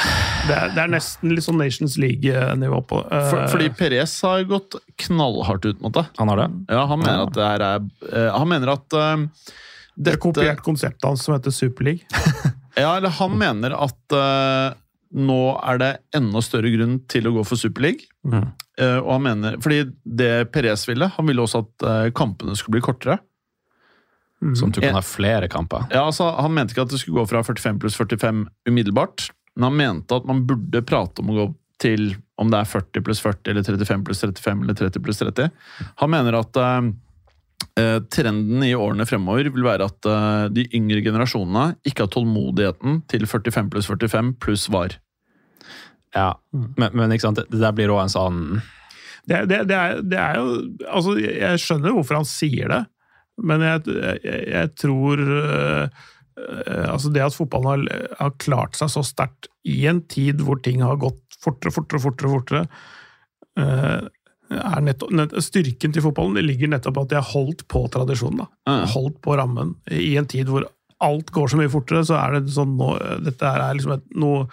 [0.48, 3.20] Det er, det er nesten litt sånn Nations League-nivå på det.
[3.30, 6.06] For, Eh, fordi Perez har gått knallhardt ut mot det.
[6.18, 6.48] Han har det?
[6.72, 9.28] Ja, han mener at det her er eh, Han mener at eh,
[10.02, 12.08] det er kopiert konseptet hans som heter Superleague.
[12.78, 14.78] Ja, eller han mener at uh,
[15.12, 18.08] nå er det enda større grunn til å gå for Superleague.
[18.24, 18.48] Mm.
[18.80, 22.80] Uh, og han mener, fordi det Perez ville, han ville også at uh, kampene skulle
[22.80, 23.20] bli kortere.
[24.42, 25.86] Sånn at du kan ha flere kamper.
[25.94, 29.68] Ja, altså, Han mente ikke at det skulle gå fra 45 pluss 45 umiddelbart, men
[29.68, 31.46] han mente at man burde prate om å gå
[31.82, 35.52] til om det er 40 pluss 40 eller 35 pluss 35 eller 30 pluss 30.
[36.02, 36.90] Han mener at eh,
[38.12, 43.26] trenden i årene fremover vil være at eh, de yngre generasjonene ikke har tålmodigheten til
[43.30, 44.98] 45 pluss 45 pluss var.
[46.16, 48.40] Ja, men, men ikke sant, det, der blir òg en sånn
[49.24, 50.48] Det, det, det, er, det er jo
[50.90, 52.82] Altså, jeg skjønner hvorfor han sier det,
[53.40, 53.86] men jeg,
[54.26, 56.02] jeg, jeg tror øh,
[56.36, 60.60] eh, altså det at fotballen har, har klart seg så sterkt i en tid hvor
[60.60, 62.66] ting har gått fortere, fortere, fortere, fortere
[63.58, 64.10] eh, er
[64.52, 68.44] nettopp, nett, Styrken til fotballen ligger nettopp at de har holdt på tradisjonen.
[68.44, 68.48] da.
[68.68, 68.86] Ja.
[68.94, 69.76] Holdt på rammen.
[69.92, 70.68] I en tid hvor
[71.02, 72.92] alt går så mye fortere, så er det sånn nå,
[73.26, 74.44] dette er liksom et, noe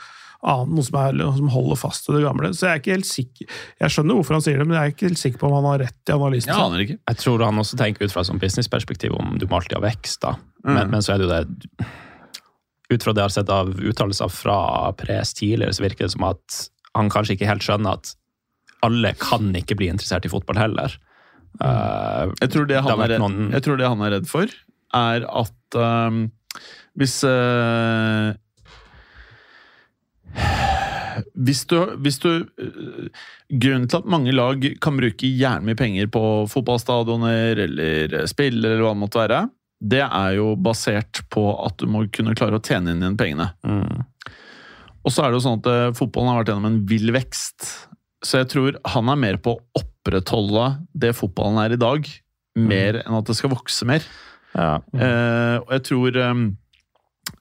[0.47, 2.53] annet, noe som, er, som holder fast til det gamle.
[2.55, 3.49] Så jeg er ikke helt sikker
[3.83, 5.67] Jeg skjønner hvorfor han sier det, men jeg er ikke helt sikker på om han
[5.73, 6.53] har rett i analysen.
[6.55, 6.99] Jeg aner ikke.
[7.11, 9.85] Jeg tror han også tenker ut fra et sånn businessperspektiv om du må alltid ha
[9.89, 10.21] vekst.
[10.23, 10.37] da.
[10.65, 10.91] Men, Mm.
[10.91, 11.87] men så er det jo det
[12.91, 16.25] Ut fra det jeg har sett av uttalelser fra Pres tidligere, så virker det som
[16.25, 16.61] at
[16.97, 18.15] han kanskje ikke helt skjønner at
[18.87, 20.95] alle kan ikke bli interessert i fotball heller.
[21.63, 24.53] Uh, Jeg tror det han, er redd, noen- jeg tror det han er redd for,
[24.95, 26.21] er at øhm,
[26.99, 28.33] hvis uh,
[31.35, 33.07] hvis du, hvis du øh,
[33.51, 36.23] Grunnen til at mange lag kan bruke jævlig mye penger på
[36.53, 39.41] fotballstadioner eller spill, eller hva det måtte være,
[39.81, 43.51] det er jo basert på at du må kunne klare å tjene inn igjen pengene.
[43.67, 44.05] mm.
[45.07, 47.65] Og så er det jo sånn at eh, fotballen har vært gjennom en vill vekst.
[48.25, 50.65] Så jeg tror han er mer på å opprettholde
[50.95, 52.09] det fotballen er i dag,
[52.59, 54.03] mer enn at det skal vokse mer.
[54.57, 54.79] ja.
[54.99, 56.39] Eh, og jeg tror eh,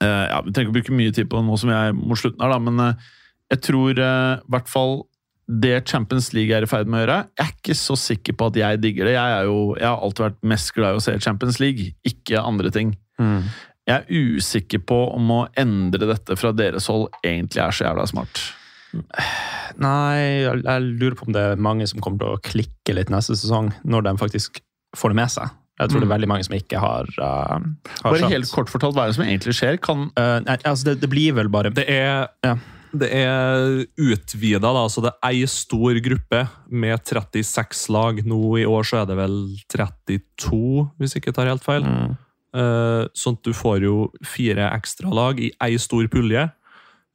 [0.04, 1.96] eh, ja, Vi trenger ikke å bruke mye tid på det nå som jeg er
[1.98, 3.08] mot slutten her, da, men eh,
[3.56, 5.00] jeg tror eh, i hvert fall
[5.48, 8.50] det Champions League er i ferd med å gjøre Jeg er ikke så sikker på
[8.52, 9.14] at jeg digger det.
[9.16, 12.44] Jeg, er jo, jeg har alltid vært mest glad i å se Champions League, ikke
[12.44, 12.92] andre ting.
[13.16, 13.48] Mm.
[13.88, 18.04] Jeg er usikker på om å endre dette fra deres hold egentlig er så jævla
[18.12, 18.42] smart.
[19.78, 23.12] Nei, jeg, jeg lurer på om det er mange som kommer til å klikke litt
[23.14, 24.62] neste sesong, når de faktisk
[24.98, 25.52] får det med seg.
[25.78, 27.76] Jeg tror det er veldig mange som ikke har, uh, har Mm.
[28.02, 28.34] Bare skjønt.
[28.34, 29.78] helt kort fortalt hva er det som egentlig skjer.
[29.84, 32.56] Kan Uh, nei, altså det, det blir vel bare Det er, Ja.
[32.98, 34.88] det er utvida, da.
[34.90, 38.24] Så det er ei stor gruppe med 36 lag.
[38.26, 39.38] Nå i år så er det vel
[39.70, 41.86] 32, hvis jeg ikke tar helt feil.
[41.86, 42.18] Mm.
[42.58, 46.48] Uh, sånn at du får jo fire ekstra lag i ei stor pulje.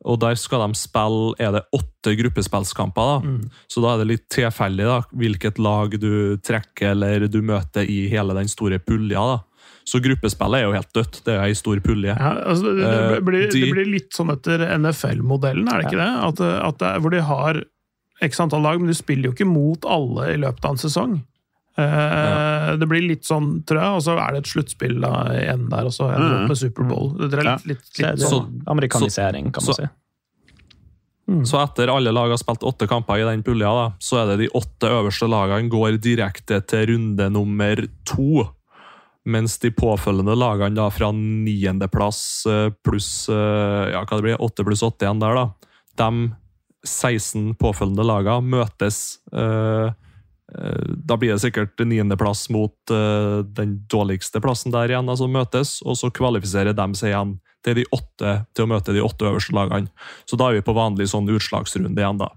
[0.05, 3.23] Og der skal de spille er det åtte gruppespillskamper.
[3.23, 3.49] da.
[3.71, 8.09] Så da er det litt tilfeldig da, hvilket lag du trekker eller du møter i
[8.11, 9.21] hele den store pulja.
[9.37, 9.39] da.
[9.87, 11.21] Så gruppespillet er jo helt dødt.
[11.25, 12.15] Det er ei stor pulje.
[12.19, 15.87] Ja, altså det, det, Eh, blir, de- det blir litt sånn etter NFL-modellen, er det
[15.91, 16.13] ikke det?
[16.29, 17.63] At, at det er, hvor de har
[18.23, 21.17] x antall lag, men du spiller jo ikke mot alle i løpet av en sesong.
[21.79, 25.69] Eh, Det blir litt sånn, tror jeg, og så er det et sluttspill da, igjen
[25.73, 27.11] der, og så ender det opp med Superbowl.
[27.31, 28.63] Det er litt, litt, er litt det sånn.
[28.67, 29.89] amerikanisering, kan man så- si.
[31.49, 34.39] Så etter alle lag har spilt åtte kamper i den pulja, da, så er det
[34.43, 38.51] de åtte øverste lagene går direkte til runde nummer to.
[39.25, 44.65] Mens de påfølgende lagene da fra niendeplass eh, pluss eh, ja, hva det blir, åtte
[44.67, 45.53] pluss åtte igjen der, da.
[45.97, 46.33] De
[46.85, 49.93] 16 påfølgende lagene møtes eh,
[50.53, 55.97] Da blir det sikkert niendeplass mot eh, den dårligste plassen der igjen, altså møtes, og
[56.01, 59.89] så kvalifiserer de seg igjen til de åtte til å møte de åtte øverste lagene.
[60.29, 62.29] Så da er vi på vanlig sånn utslagsrunde igjen, da.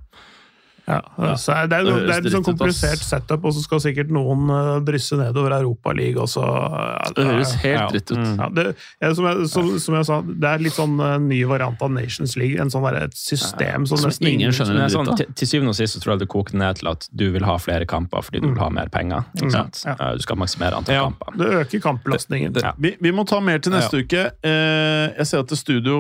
[0.86, 1.00] Ja,
[1.42, 4.12] så er det, er, Det det er et sånn komplisert setup, og så skal sikkert
[4.14, 6.44] noen eh, drysse nedover Europaligaen også.
[6.46, 7.88] Ja, Det høres helt ja.
[7.90, 8.20] dritt ut.
[8.38, 8.66] Ja, det,
[9.02, 11.90] ja, som, jeg, som, som jeg sa, det er litt sånn en ny variant av
[11.96, 12.60] Nations League.
[12.62, 15.74] En sånn der, et system som, Som nesten ingen skjønner Men sånn, til, til syvende
[15.74, 18.22] og sist så tror jeg det koker ned til at du vil ha flere kamper
[18.28, 19.26] fordi du vil ha mer penger.
[19.40, 19.82] Ikke sant?
[19.88, 19.98] Ja.
[19.98, 21.08] Eh, Du skal maksimere antall Ja.
[21.10, 21.34] kamper.
[21.42, 22.56] Det øker kampbelastningen.
[22.62, 22.76] Ja.
[22.78, 24.28] Vi, vi må ta mer til neste uke.
[24.46, 25.98] Eh, jeg ser at studio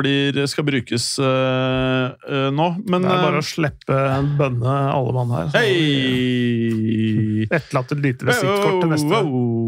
[0.00, 4.00] blir, skal brukes eh, eh, nå, men Det er bare eh, å slippe
[4.38, 5.46] bønne alle mann her.
[5.52, 7.46] så- Hei!
[7.56, 9.08] Etterlatt et lite visittkort til neste.
[9.10, 9.61] Wow, wow.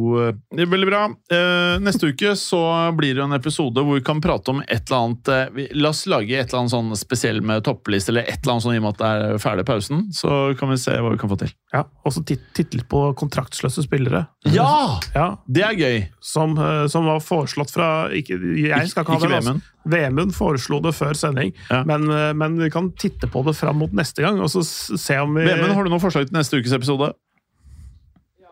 [0.55, 1.03] Det er veldig bra.
[1.31, 2.61] Eh, neste uke så
[2.97, 6.05] blir det en episode hvor vi kan prate om et eller annet eh, La oss
[6.11, 8.87] lage et eller annet sånn spesiell med toppliste, eller et eller annet sånn i og
[8.87, 10.05] med at det er ferdig pausen.
[10.15, 11.53] Så kan vi se hva vi kan få til.
[11.75, 14.27] Ja, og så titt, titte litt på kontraktsløse spillere.
[14.55, 15.01] Ja!
[15.15, 16.09] Ja, Det er gøy!
[16.25, 19.41] som, eh, som var foreslått fra ikke, Jeg skal ikke ha det.
[19.43, 19.61] altså.
[19.85, 20.33] Vemund.
[20.33, 21.83] Foreslo det før sending, Ja.
[21.85, 25.19] men, eh, men vi kan titte på det fram mot neste gang, og så se
[25.21, 27.13] om vi Vemund, har du noen forslag til neste ukes episode?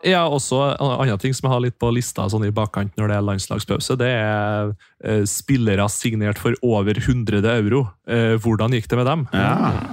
[0.02, 3.16] Ja, også andre ting som jeg har litt på lista sånn i bakkant når det
[3.16, 4.72] er landslagspause, det er
[5.04, 7.84] eh, spillere signert for over 100 euro.
[8.10, 9.26] Eh, hvordan gikk det med dem?
[9.32, 9.52] Ja.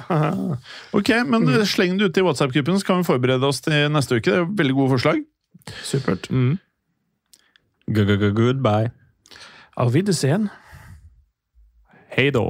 [0.98, 1.62] Ok, men Mm.
[1.70, 4.26] sleng det ut i WhatsApp-gruppen, så kan vi forberede oss til neste uke.
[4.32, 5.22] Det er veldig gode forslag.
[5.86, 6.26] Supert.
[6.34, 6.58] Mm.
[7.94, 8.92] Goodbye.
[9.78, 10.50] Auf Wiedersehen.
[12.18, 12.42] Hei da.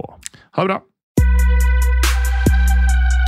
[0.56, 0.80] Ha det bra.